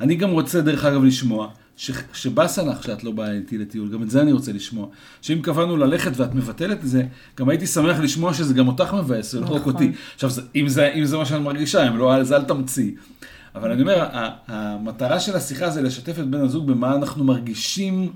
[0.00, 4.02] אני גם רוצה, דרך אגב, לשמוע, ש- שבאסה לך שאת לא באה איתי לטיול, גם
[4.02, 4.86] את זה אני רוצה לשמוע.
[5.22, 7.02] שאם קבענו ללכת ואת מבטלת את זה,
[7.38, 9.72] גם הייתי שמח לשמוע שזה גם אותך מבאס, ולא רק נכון.
[9.72, 9.92] אותי.
[10.14, 12.90] עכשיו, זה- אם זה, אם זה מה שאת מרגישה, אם לא, אז אל תמציא.
[13.54, 14.06] אבל אני אומר,
[14.48, 18.12] המטרה של השיחה זה לשתף את בן הזוג במה אנחנו מרגישים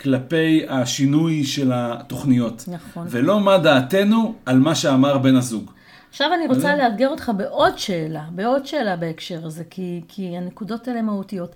[0.00, 2.64] כלפי השינוי של התוכניות.
[2.68, 3.06] נכון.
[3.10, 5.70] ולא מה דעתנו על מה שאמר בן הזוג.
[6.10, 6.76] עכשיו אני רוצה בסדר.
[6.76, 11.54] לאתגר אותך בעוד שאלה, בעוד שאלה בהקשר הזה, כי, כי הנקודות האלה מהותיות.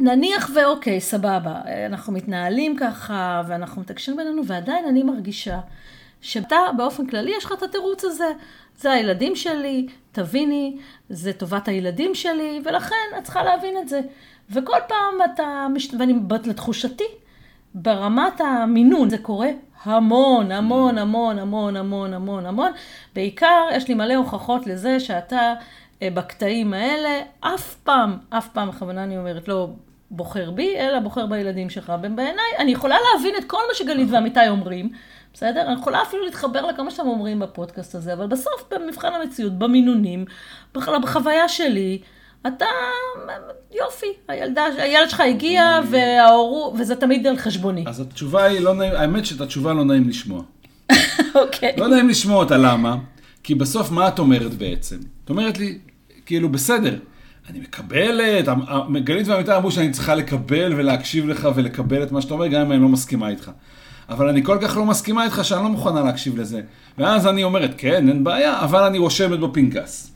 [0.00, 5.60] נניח ואוקיי, סבבה, אנחנו מתנהלים ככה, ואנחנו מתקשרים בינינו, ועדיין אני מרגישה
[6.20, 8.32] שאתה באופן כללי יש לך את התירוץ הזה.
[8.78, 10.76] זה הילדים שלי, תביני,
[11.08, 14.00] זה טובת הילדים שלי, ולכן את צריכה להבין את זה.
[14.50, 15.94] וכל פעם אתה, מש...
[15.98, 16.14] ואני,
[16.46, 17.04] לתחושתי,
[17.74, 19.48] ברמת המינון זה קורה
[19.82, 22.72] המון, המון, המון, המון, המון, המון, המון.
[23.14, 25.54] בעיקר יש לי מלא הוכחות לזה שאתה
[26.02, 29.68] אה, בקטעים האלה, אף פעם, אף פעם, בכוונה אני אומרת, לא
[30.10, 31.92] בוחר בי, אלא בוחר בילדים שלך.
[32.00, 34.90] בעיניי, אני יכולה להבין את כל מה שגלית ועמיתי אומרים,
[35.34, 35.62] בסדר?
[35.66, 40.24] אני יכולה אפילו להתחבר לכמה שאתם אומרים בפודקאסט הזה, אבל בסוף, במבחן המציאות, במינונים,
[40.74, 41.98] בח- בחוויה שלי,
[42.46, 42.66] אתה,
[43.74, 47.84] יופי, הילדה, הילד שלך הגיע, וההורו, וזה תמיד על חשבוני.
[47.86, 50.42] אז התשובה היא לא נעים, האמת שאת התשובה לא נעים לשמוע.
[51.34, 51.72] אוקיי.
[51.76, 52.96] לא נעים לשמוע אותה, למה?
[53.42, 54.96] כי בסוף מה את אומרת בעצם?
[55.24, 55.78] את אומרת לי,
[56.26, 56.98] כאילו, בסדר,
[57.50, 58.48] אני מקבלת,
[59.04, 62.72] גלית ועמיתי אמרו שאני צריכה לקבל ולהקשיב לך ולקבל את מה שאתה אומר, גם אם
[62.72, 63.50] אני לא מסכימה איתך.
[64.08, 66.60] אבל אני כל כך לא מסכימה איתך שאני לא מוכנה להקשיב לזה.
[66.98, 70.15] ואז אני אומרת, כן, אין בעיה, אבל אני רושמת בפנקס.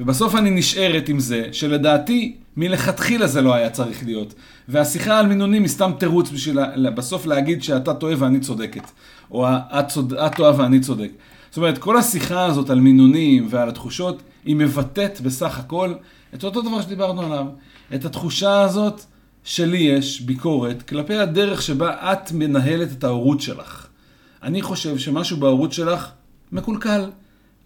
[0.00, 4.34] ובסוף אני נשארת עם זה, שלדעתי, מלכתחילה זה לא היה צריך להיות.
[4.68, 8.90] והשיחה על מינונים היא סתם תירוץ בשביל לה- בסוף להגיד שאתה טועה ואני צודקת.
[9.30, 11.10] או את, צוד, את טועה ואני צודק.
[11.50, 15.94] זאת אומרת, כל השיחה הזאת על מינונים ועל התחושות, היא מבטאת בסך הכל
[16.34, 17.46] את אותו דבר שדיברנו עליו.
[17.94, 19.00] את התחושה הזאת
[19.44, 23.86] שלי יש ביקורת כלפי הדרך שבה את מנהלת את ההורות שלך.
[24.42, 26.08] אני חושב שמשהו בהורות שלך
[26.52, 27.04] מקולקל.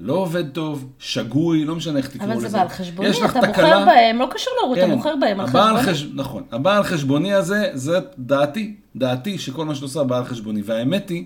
[0.00, 2.34] לא עובד טוב, שגוי, לא משנה איך תקראו לזה.
[2.34, 5.14] אבל זה בא על חשבוני, אתה תקלה- בוחר בהם, לא קשור להורות, אתה כן, בוחר
[5.20, 5.82] בהם על חשבוני.
[5.82, 6.06] חש...
[6.14, 10.62] נכון, הבעל חשבוני הזה, זה דעתי, דעתי שכל מה שאת עושה בעל חשבוני.
[10.64, 11.24] והאמת היא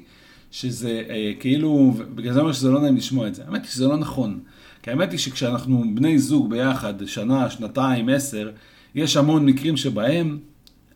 [0.51, 3.43] שזה אה, כאילו, בגלל זה אני אומר שזה לא נעים לשמוע את זה.
[3.47, 4.41] האמת היא שזה לא נכון.
[4.83, 8.51] כי האמת היא שכשאנחנו בני זוג ביחד, שנה, שנתיים, עשר,
[8.95, 10.39] יש המון מקרים שבהם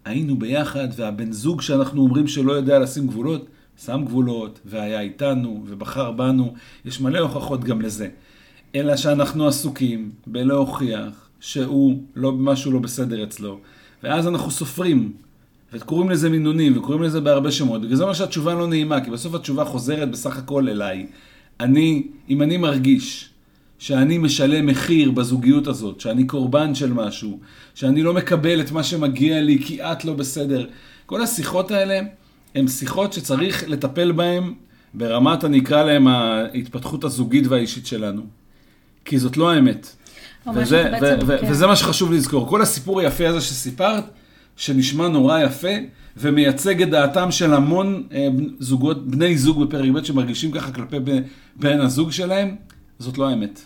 [0.05, 3.47] היינו ביחד, והבן זוג שאנחנו אומרים שלא יודע לשים גבולות,
[3.85, 6.55] שם גבולות, והיה איתנו, ובחר בנו.
[6.85, 8.09] יש מלא הוכחות גם לזה.
[8.75, 13.59] אלא שאנחנו עסוקים בלהוכיח שהוא, לא, משהו לא בסדר אצלו.
[14.03, 15.13] ואז אנחנו סופרים,
[15.73, 17.83] וקוראים לזה מינונים, וקוראים לזה בהרבה שמות.
[17.83, 21.07] בגלל זה אומר שהתשובה לא נעימה, כי בסוף התשובה חוזרת בסך הכל אליי.
[21.61, 23.31] אני, אם אני מרגיש
[23.79, 27.39] שאני משלם מחיר בזוגיות הזאת, שאני קורבן של משהו,
[27.75, 30.67] שאני לא מקבל את מה שמגיע לי כי את לא בסדר,
[31.07, 32.01] כל השיחות האלה
[32.59, 34.55] הן שיחות שצריך לטפל בהן
[34.95, 38.23] ברמת, אני אקרא להן, ההתפתחות הזוגית והאישית שלנו.
[39.05, 39.97] כי זאת לא האמת.
[40.55, 41.51] וזה, בעצם- ו- ו- כן.
[41.51, 42.49] וזה מה שחשוב לזכור.
[42.49, 44.05] כל הסיפור היפה הזה שסיפרת,
[44.57, 45.69] שנשמע נורא יפה,
[46.17, 48.29] ומייצג את דעתם של המון אה,
[48.59, 51.19] זוגות, בני זוג בפרק ב' שמרגישים ככה כלפי ב-
[51.57, 52.57] בן הזוג שלהם,
[52.99, 53.61] זאת לא האמת.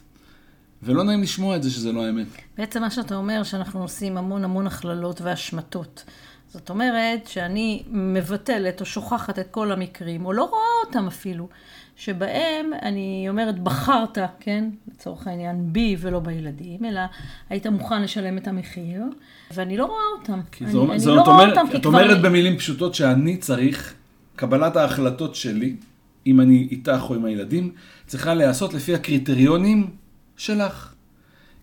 [0.83, 2.27] ולא נעים לשמוע את זה שזה לא האמת.
[2.59, 6.05] בעצם מה שאתה אומר, שאנחנו עושים המון המון הכללות והשמטות.
[6.53, 11.49] זאת אומרת שאני מבטלת או שוכחת את כל המקרים, או לא רואה אותם אפילו,
[11.97, 17.01] שבהם אני אומרת, בחרת, כן, לצורך העניין, בי ולא בילדים, אלא
[17.51, 19.03] היית מוכן לשלם את המחיר,
[19.55, 20.41] ואני לא רואה אותם.
[20.53, 21.91] כי אני, זאת אני זאת לא רואה אומרת, אותם, כי את כבר...
[21.91, 23.95] אומרת במילים פשוטות שאני צריך,
[24.37, 25.77] קבלת ההחלטות שלי,
[26.27, 27.73] אם אני איתך או עם הילדים,
[28.07, 29.91] צריכה להיעשות לפי הקריטריונים
[30.37, 30.93] שלך.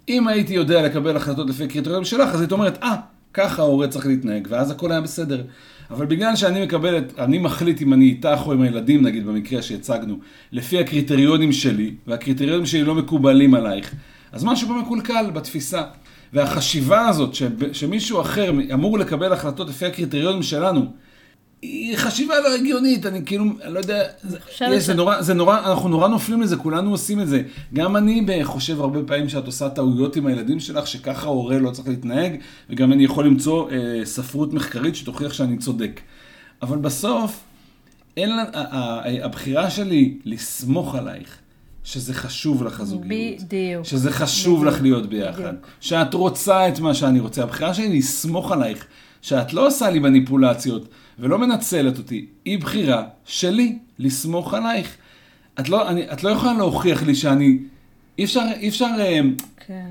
[0.10, 2.96] אם הייתי יודע לקבל החלטות לפי הקריטריונים שלך, אז היית אומרת, אה,
[3.34, 5.44] ככה ההורה צריך להתנהג, ואז הכל היה בסדר.
[5.92, 9.62] אבל בגלל שאני מקבל את, אני מחליט אם אני איתך או עם הילדים, נגיד במקרה
[9.62, 10.20] שהצגנו,
[10.52, 13.94] לפי הקריטריונים שלי, והקריטריונים שלי לא מקובלים עלייך,
[14.32, 15.84] אז משהו פה מקולקל בתפיסה.
[16.34, 20.86] והחשיבה הזאת, ש, שמישהו אחר אמור לקבל החלטות לפי הקריטריונים שלנו,
[21.62, 25.58] היא חשיבה לא הגיונית, אני כאילו, אני לא יודע, זה, יש, זה, נורא, זה נורא,
[25.60, 27.42] אנחנו נורא נופלים לזה, כולנו עושים את זה.
[27.74, 31.88] גם אני חושב הרבה פעמים שאת עושה טעויות עם הילדים שלך, שככה הורה לא צריך
[31.88, 32.36] להתנהג,
[32.70, 36.02] וגם אני יכול למצוא אה, ספרות מחקרית שתוכיח שאני צודק.
[36.62, 37.44] אבל בסוף,
[38.18, 38.44] אין לה,
[39.24, 41.38] הבחירה שלי לסמוך עלייך,
[41.84, 43.42] שזה חשוב לך הזוגיות.
[43.42, 43.86] בדיוק.
[43.86, 44.76] שזה חשוב בדיוק.
[44.76, 45.42] לך להיות ביחד.
[45.42, 45.68] בדיוק.
[45.82, 47.44] שאת רוצה את מה שאני רוצה.
[47.44, 48.86] הבחירה שלי לסמוך עלייך,
[49.22, 50.88] שאת לא עושה לי מניפולציות.
[51.20, 54.98] ולא מנצלת אותי, היא בחירה שלי לסמוך עלייך.
[55.60, 57.58] את לא, אני, את לא יכולה להוכיח לי שאני...
[58.18, 58.86] אי אפשר, אי אפשר...
[59.00, 59.20] אה,
[59.68, 59.86] כן.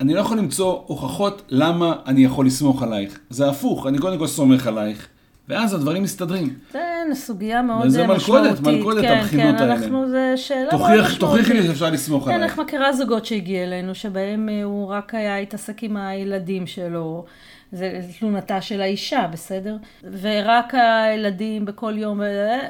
[0.00, 3.18] אני לא יכול למצוא הוכחות למה אני יכול לסמוך עלייך.
[3.30, 5.08] זה הפוך, אני קודם כל סומך עלייך,
[5.48, 6.54] ואז הדברים מסתדרים.
[6.72, 6.80] זה
[7.14, 8.52] סוגיה מאוד וזה משמעותית.
[8.52, 9.74] וזה מלכודת, מלכודת כן, הבחינות כן, האלה.
[9.74, 11.20] אנחנו, זה שאלה תוכיח, מאוד משמעותית.
[11.20, 12.52] תוכיחי לי שאפשר לסמוך כן, עלייך.
[12.52, 17.24] כן, איך מכירה זוגות שהגיע אלינו, שבהם אה, הוא רק היה התעסק עם הילדים שלו.
[17.72, 19.76] זה תלונתה של האישה, בסדר?
[20.20, 22.20] ורק הילדים בכל יום,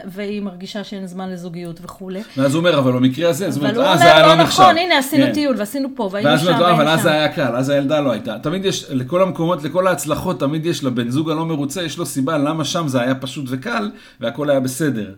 [0.04, 2.22] והיא מרגישה שאין זמן לזוגיות וכולי.
[2.36, 4.62] ואז הוא אומר, אבל במקרה הזה, זאת אומרת, אה, זה היה לא נחשב.
[4.62, 5.32] נכון, הנה, עשינו כן.
[5.32, 6.74] טיול, ועשינו פה, והיינו שם, והיינו שם.
[6.74, 8.38] אבל אז זה היה קל, אז הילדה לא הייתה.
[8.42, 12.38] תמיד יש, לכל המקומות, לכל ההצלחות, תמיד יש לבן זוג הלא מרוצה, יש לו סיבה
[12.38, 13.90] למה שם זה היה פשוט וקל,
[14.20, 15.14] והכל היה בסדר.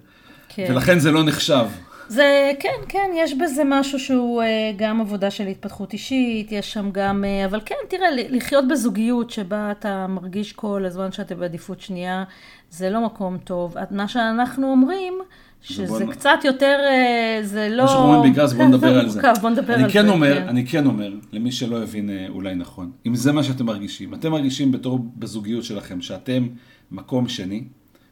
[0.48, 0.66] כן.
[0.70, 1.64] ולכן זה לא נחשב.
[2.08, 4.46] זה, כן, כן, יש בזה משהו שהוא uh,
[4.76, 9.70] גם עבודה של התפתחות אישית, יש שם גם, uh, אבל כן, תראה, לחיות בזוגיות שבה
[9.70, 12.24] אתה מרגיש כל הזמן שאתה בעדיפות שנייה,
[12.70, 13.74] זה לא מקום טוב.
[13.90, 15.14] מה שאנחנו אומרים,
[15.62, 16.12] שזה בוא...
[16.12, 17.82] קצת יותר, uh, זה לא...
[17.82, 19.20] מה שאנחנו אומרים בעיקר זה בוא נדבר על זה.
[19.40, 20.12] בוא נדבר על כן זה.
[20.12, 20.48] אומר, כן.
[20.48, 24.72] אני כן אומר, למי שלא הבין אולי נכון, אם זה מה שאתם מרגישים, אתם מרגישים
[24.72, 26.48] בתור בזוגיות שלכם, שאתם
[26.90, 27.64] מקום שני,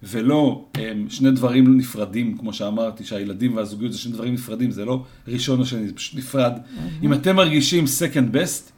[0.03, 5.05] ולא הם, שני דברים נפרדים, כמו שאמרתי, שהילדים והזוגיות זה שני דברים נפרדים, זה לא
[5.29, 6.53] ראשון או שני, זה פשוט נפרד.
[6.53, 7.05] Mm-hmm.
[7.05, 8.71] אם אתם מרגישים second best,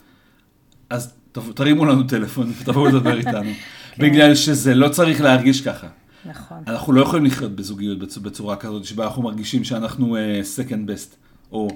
[0.91, 1.15] אז
[1.55, 3.51] תרימו לנו טלפון ותבואו לדבר איתנו.
[3.95, 4.03] כן.
[4.03, 5.87] בגלל שזה לא צריך להרגיש ככה.
[6.25, 6.59] נכון.
[6.67, 10.21] אנחנו לא יכולים לחיות בזוגיות בצורה כזאת, שבה אנחנו מרגישים שאנחנו uh,
[10.59, 11.17] second best,
[11.53, 11.69] או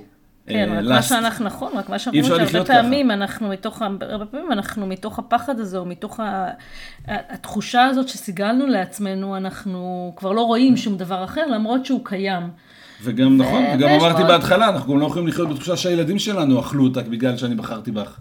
[0.46, 4.52] כן, רק מה שאנחנו, נכון, רק מה שאנחנו אומרים, שהרבה פעמים אנחנו מתוך, הרבה פעמים
[4.52, 6.20] אנחנו מתוך הפחד הזה, או מתוך
[7.08, 12.42] התחושה הזאת שסיגלנו לעצמנו, אנחנו כבר לא רואים שום דבר אחר, למרות שהוא קיים.
[13.02, 17.02] וגם נכון, וגם אמרתי בהתחלה, אנחנו גם לא יכולים לחיות בתחושה שהילדים שלנו אכלו אותה
[17.02, 18.16] בגלל שאני בחרתי בך.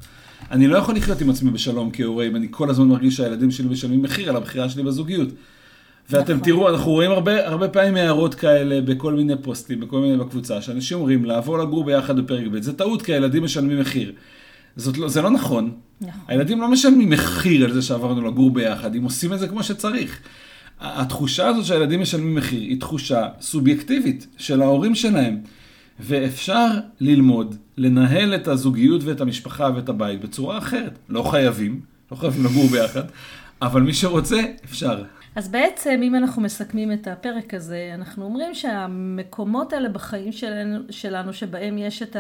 [0.52, 3.68] אני לא יכול לחיות עם עצמי בשלום כהורה, אם אני כל הזמן מרגיש שהילדים שלי
[3.68, 5.30] משלמים מחיר על הבחירה שלי בזוגיות.
[6.10, 6.45] ואתם נכון.
[6.45, 10.97] תראו, אנחנו רואים הרבה, הרבה פעמים הערות כאלה בכל מיני פוסטים, בכל מיני בקבוצה, שאנשים
[10.97, 14.12] אומרים לעבור לגור ביחד בפרק ב', זה טעות כי הילדים משלמים מחיר.
[14.76, 15.72] זאת לא, זה לא נכון.
[16.01, 16.22] נכון.
[16.28, 20.20] הילדים לא משלמים מחיר על זה שעברנו לגור ביחד, אם עושים את זה כמו שצריך.
[20.80, 25.38] התחושה הזאת שהילדים משלמים מחיר היא תחושה סובייקטיבית של ההורים שלהם.
[25.99, 26.68] ואפשר
[26.99, 30.99] ללמוד, לנהל את הזוגיות ואת המשפחה ואת הבית בצורה אחרת.
[31.10, 31.82] לא חייבים,
[32.12, 33.03] לא חייבים לגור ביחד,
[33.62, 35.03] אבל מי שרוצה, אפשר.
[35.36, 41.34] אז בעצם, אם אנחנו מסכמים את הפרק הזה, אנחנו אומרים שהמקומות האלה בחיים שלנו, שלנו
[41.34, 42.18] שבהם יש את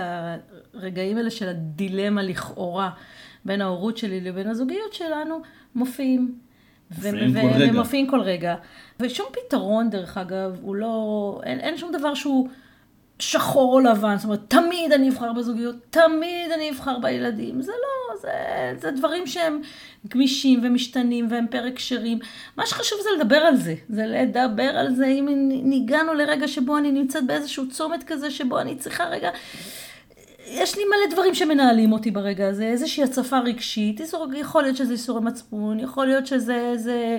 [0.73, 2.89] הרגעים האלה של הדילמה לכאורה
[3.45, 5.41] בין ההורות שלי לבין הזוגיות שלנו,
[5.75, 6.35] מופיעים.
[6.91, 7.73] מופיעים כל רגע.
[7.73, 8.55] ומופיעים כל רגע.
[8.99, 11.41] ושום פתרון, דרך אגב, הוא לא...
[11.43, 12.49] אין, אין שום דבר שהוא...
[13.19, 17.61] שחור או לבן, זאת אומרת, תמיד אני אבחר בזוגיות, תמיד אני אבחר בילדים.
[17.61, 18.31] זה לא, זה,
[18.81, 19.61] זה דברים שהם
[20.07, 22.19] גמישים ומשתנים והם פרק שרים.
[22.57, 25.05] מה שחשוב זה לדבר על זה, זה לדבר על זה.
[25.05, 29.29] אם ניגענו לרגע שבו אני נמצאת באיזשהו צומת כזה, שבו אני צריכה רגע...
[30.47, 34.01] יש לי מלא דברים שמנהלים אותי ברגע הזה, איזושהי הצפה רגשית,
[34.35, 37.17] יכול להיות שזה איסורי מצפון, יכול להיות שזה איזה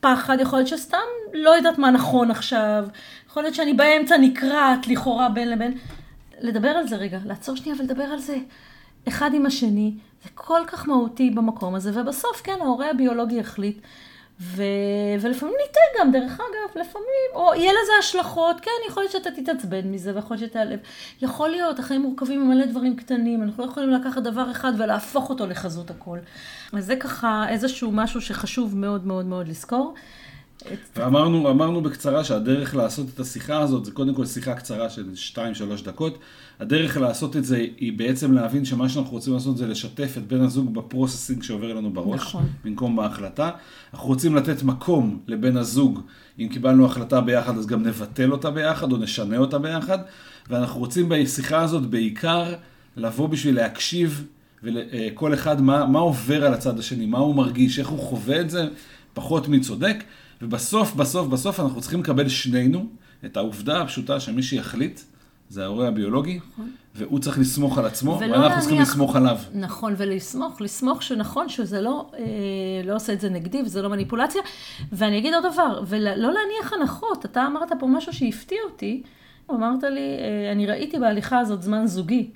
[0.00, 0.98] פחד, יכול להיות שסתם
[1.32, 2.84] לא יודעת מה נכון עכשיו,
[3.28, 5.78] יכול להיות שאני באמצע נקרעת לכאורה בין לבין.
[6.40, 8.36] לדבר על זה רגע, לעצור שנייה ולדבר על זה
[9.08, 9.94] אחד עם השני,
[10.24, 13.78] זה כל כך מהותי במקום הזה, ובסוף כן, ההורה הביולוגי החליט,
[14.40, 14.62] ו...
[15.20, 19.90] ולפעמים ניתן גם, דרך אגב, לפעמים, או יהיה לזה השלכות, כן, יכול להיות שאתה תתעצבן
[19.92, 20.78] מזה, ויכול להיות שתעלב.
[21.22, 25.46] יכול להיות, החיים מורכבים ממלא דברים קטנים, אנחנו לא יכולים לקחת דבר אחד ולהפוך אותו
[25.46, 26.18] לחזות הכל.
[26.72, 29.94] אז זה ככה איזשהו משהו שחשוב מאוד מאוד מאוד לזכור.
[30.96, 35.04] ואמרנו אמרנו בקצרה שהדרך לעשות את השיחה הזאת, זה קודם כל שיחה קצרה של
[35.36, 35.38] 2-3
[35.84, 36.18] דקות.
[36.62, 40.40] הדרך לעשות את זה היא בעצם להבין שמה שאנחנו רוצים לעשות זה לשתף את בן
[40.40, 42.46] הזוג בפרוססינג שעובר לנו בראש, נכון.
[42.64, 43.50] במקום בהחלטה.
[43.94, 46.00] אנחנו רוצים לתת מקום לבן הזוג,
[46.38, 49.98] אם קיבלנו החלטה ביחד אז גם נבטל אותה ביחד או נשנה אותה ביחד.
[50.50, 52.54] ואנחנו רוצים בשיחה הזאת בעיקר
[52.96, 54.26] לבוא בשביל להקשיב,
[54.62, 58.50] וכל אחד מה, מה עובר על הצד השני, מה הוא מרגיש, איך הוא חווה את
[58.50, 58.68] זה,
[59.14, 60.04] פחות מי צודק,
[60.42, 62.86] ובסוף, בסוף, בסוף אנחנו צריכים לקבל שנינו
[63.24, 65.00] את העובדה הפשוטה שמי שיחליט
[65.52, 66.70] זה ההורה הביולוגי, נכון.
[66.94, 68.60] והוא צריך לסמוך על עצמו, ואנחנו להניח...
[68.60, 69.38] צריכים לסמוך עליו.
[69.54, 72.24] נכון, ולסמוך, לסמוך שנכון שזה לא, אה,
[72.84, 74.42] לא עושה את זה נגדי וזה לא מניפולציה.
[74.92, 77.24] ואני אגיד עוד דבר, ולא להניח הנחות.
[77.24, 79.02] אתה אמרת פה משהו שהפתיע אותי,
[79.50, 82.30] אמרת לי, אה, אני ראיתי בהליכה הזאת זמן זוגי,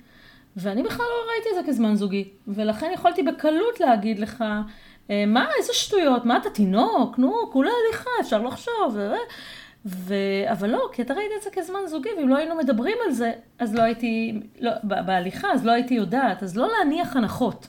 [0.57, 4.43] ואני בכלל לא ראיתי את זה כזמן זוגי, ולכן יכולתי בקלות להגיד לך,
[5.09, 8.93] אה, מה, איזה שטויות, מה אתה תינוק, נו, כולה הליכה, אפשר לחשוב.
[8.93, 9.13] ו...
[10.51, 13.31] אבל לא, כי אתה ראית את זה כזמן זוגי, ואם לא היינו מדברים על זה,
[13.59, 17.67] אז לא הייתי, לא, בהליכה, אז לא הייתי יודעת, אז לא להניח הנחות.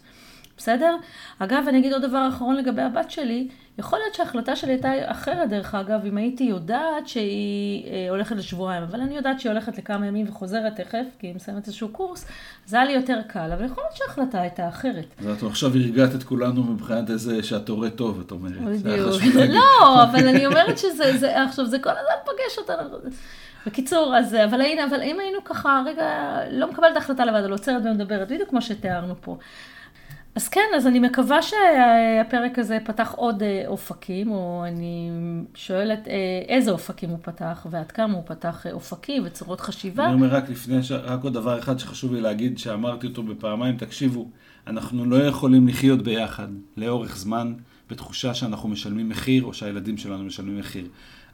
[0.57, 0.97] בסדר?
[1.39, 3.49] אגב, אני אגיד עוד דבר אחרון לגבי הבת שלי.
[3.79, 8.83] יכול להיות שההחלטה שלי הייתה אחרת, דרך אגב, אם הייתי יודעת שהיא אה, הולכת לשבועיים,
[8.83, 12.27] אבל אני יודעת שהיא הולכת לכמה ימים וחוזרת תכף, כי היא מסיימת איזשהו קורס,
[12.67, 15.05] זה היה לי יותר קל, אבל יכול להיות שההחלטה הייתה אחרת.
[15.19, 18.83] אז את עכשיו הרגעת את כולנו מבחינת איזה שאת הורה טוב, את אומרת.
[18.83, 19.23] בדיוק.
[19.49, 23.11] לא, אבל אני אומרת שזה, זה, עכשיו, זה כל הזמן פוגש אותנו.
[23.67, 27.83] בקיצור, אז, אבל, הנה, אבל אם היינו ככה, רגע, לא מקבלת החלטה לבד, אבל עוצרת
[27.85, 29.39] ומדברת, בדיוק כמו שתיארנו פה.
[30.35, 35.11] אז כן, אז אני מקווה שהפרק הזה פתח עוד אה, אופקים, או אני
[35.55, 36.15] שואלת אה,
[36.49, 40.05] איזה אופקים הוא פתח, ועד כמה הוא פתח אה, אופקים וצורות חשיבה.
[40.07, 44.29] אני אומר רק לפני, רק עוד דבר אחד שחשוב לי להגיד, שאמרתי אותו בפעמיים, תקשיבו,
[44.67, 47.55] אנחנו לא יכולים לחיות ביחד לאורך זמן
[47.91, 50.87] בתחושה שאנחנו משלמים מחיר, או שהילדים שלנו משלמים מחיר.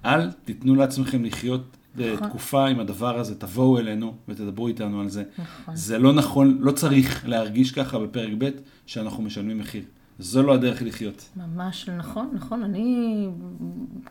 [0.04, 2.28] אל תיתנו לעצמכם לחיות נכון.
[2.28, 5.22] תקופה עם הדבר הזה, תבואו אלינו ותדברו איתנו על זה.
[5.38, 5.76] נכון.
[5.76, 8.48] זה לא נכון, לא צריך להרגיש ככה בפרק ב'
[8.86, 9.82] שאנחנו משלמים מחיר.
[10.18, 11.28] זו לא הדרך לחיות.
[11.36, 12.62] ממש נכון, נכון.
[12.62, 13.26] אני,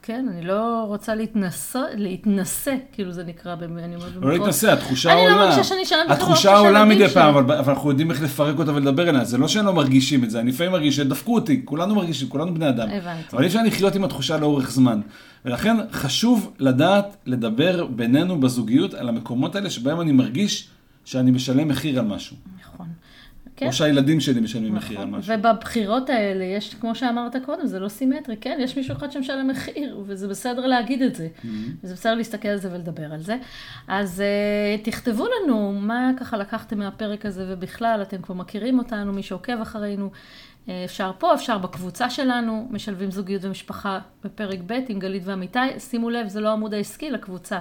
[0.01, 5.27] כן, אני לא רוצה להתנסה, להתנסה, כאילו זה נקרא, אני אומרת לא להתנסה, התחושה עולה.
[5.27, 8.59] אני לא מרגישה שאני שלם התחושה עולה מדי פעם, אבל, אבל אנחנו יודעים איך לפרק
[8.59, 9.25] אותה ולדבר עליה.
[9.25, 12.53] זה לא שהם לא מרגישים את זה, אני לפעמים מרגיש שדפקו אותי, כולנו מרגישים, כולנו
[12.53, 12.89] בני אדם.
[12.89, 13.27] הבנתי.
[13.33, 15.01] אבל אי אפשר לחיות עם התחושה לאורך זמן.
[15.45, 20.69] ולכן חשוב לדעת לדבר בינינו בזוגיות על המקומות האלה שבהם אני מרגיש
[21.05, 22.35] שאני משלם מחיר על משהו.
[22.61, 22.87] נכון.
[23.55, 23.67] כן.
[23.67, 24.85] או שהילדים שלי משלמים נכון.
[24.85, 25.33] מחיר על משהו.
[25.33, 28.57] ובבחירות האלה, יש, כמו שאמרת קודם, זה לא סימטרי, כן?
[28.61, 31.27] יש מישהו אחד שמשלם מחיר, וזה בסדר להגיד את זה.
[31.27, 31.47] Mm-hmm.
[31.83, 33.37] וזה בסדר להסתכל על זה ולדבר על זה.
[33.87, 34.23] אז
[34.79, 39.61] uh, תכתבו לנו מה ככה לקחתם מהפרק הזה, ובכלל, אתם כבר מכירים אותנו, מי שעוקב
[39.61, 40.09] אחרינו.
[40.69, 45.79] אה, אפשר פה, אפשר בקבוצה שלנו, משלבים זוגיות ומשפחה בפרק ב' עם גלית ואמיתי.
[45.79, 47.59] שימו לב, זה לא עמוד העסקי לקבוצה.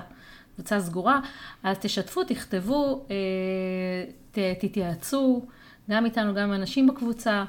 [0.55, 1.20] קבוצה סגורה,
[1.62, 5.47] אז תשתפו, תכתבו, אה, תתייעצו,
[5.93, 7.45] גם איתנו, גם עם אנשים בקבוצה,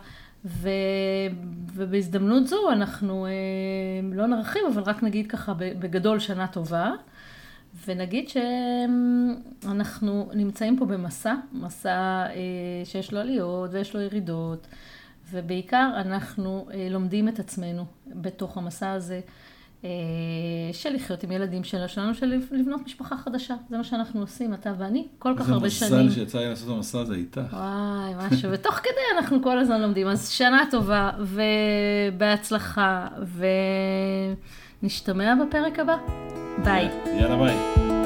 [0.46, 0.70] ו,
[1.74, 3.32] ובהזדמנות זו אנחנו אה,
[4.14, 6.92] לא נרחיב, אבל רק נגיד ככה בגדול שנה טובה,
[7.88, 12.26] ונגיד שאנחנו נמצאים פה במסע, מסע
[12.86, 14.68] שיש לו עליות ויש לו ירידות.
[15.32, 19.22] ובעיקר אנחנו אה, לומדים את עצמנו בתוך המסע הזה אה,
[20.72, 23.56] של לחיות עם ילדים שלנו, שלנו, של לבנות משפחה חדשה.
[23.70, 25.92] זה מה שאנחנו עושים, אתה ואני, כל כך הרבה שנים.
[25.92, 27.42] זה מזל שיצא לי לעשות את המסע הזה איתך.
[27.54, 30.08] וואי, משהו, ותוך כדי אנחנו כל הזמן לומדים.
[30.08, 31.12] אז שנה טובה,
[32.14, 33.08] ובהצלחה,
[34.82, 35.96] ונשתמע בפרק הבא.
[36.64, 36.90] ביי.
[37.20, 38.03] יאללה ביי.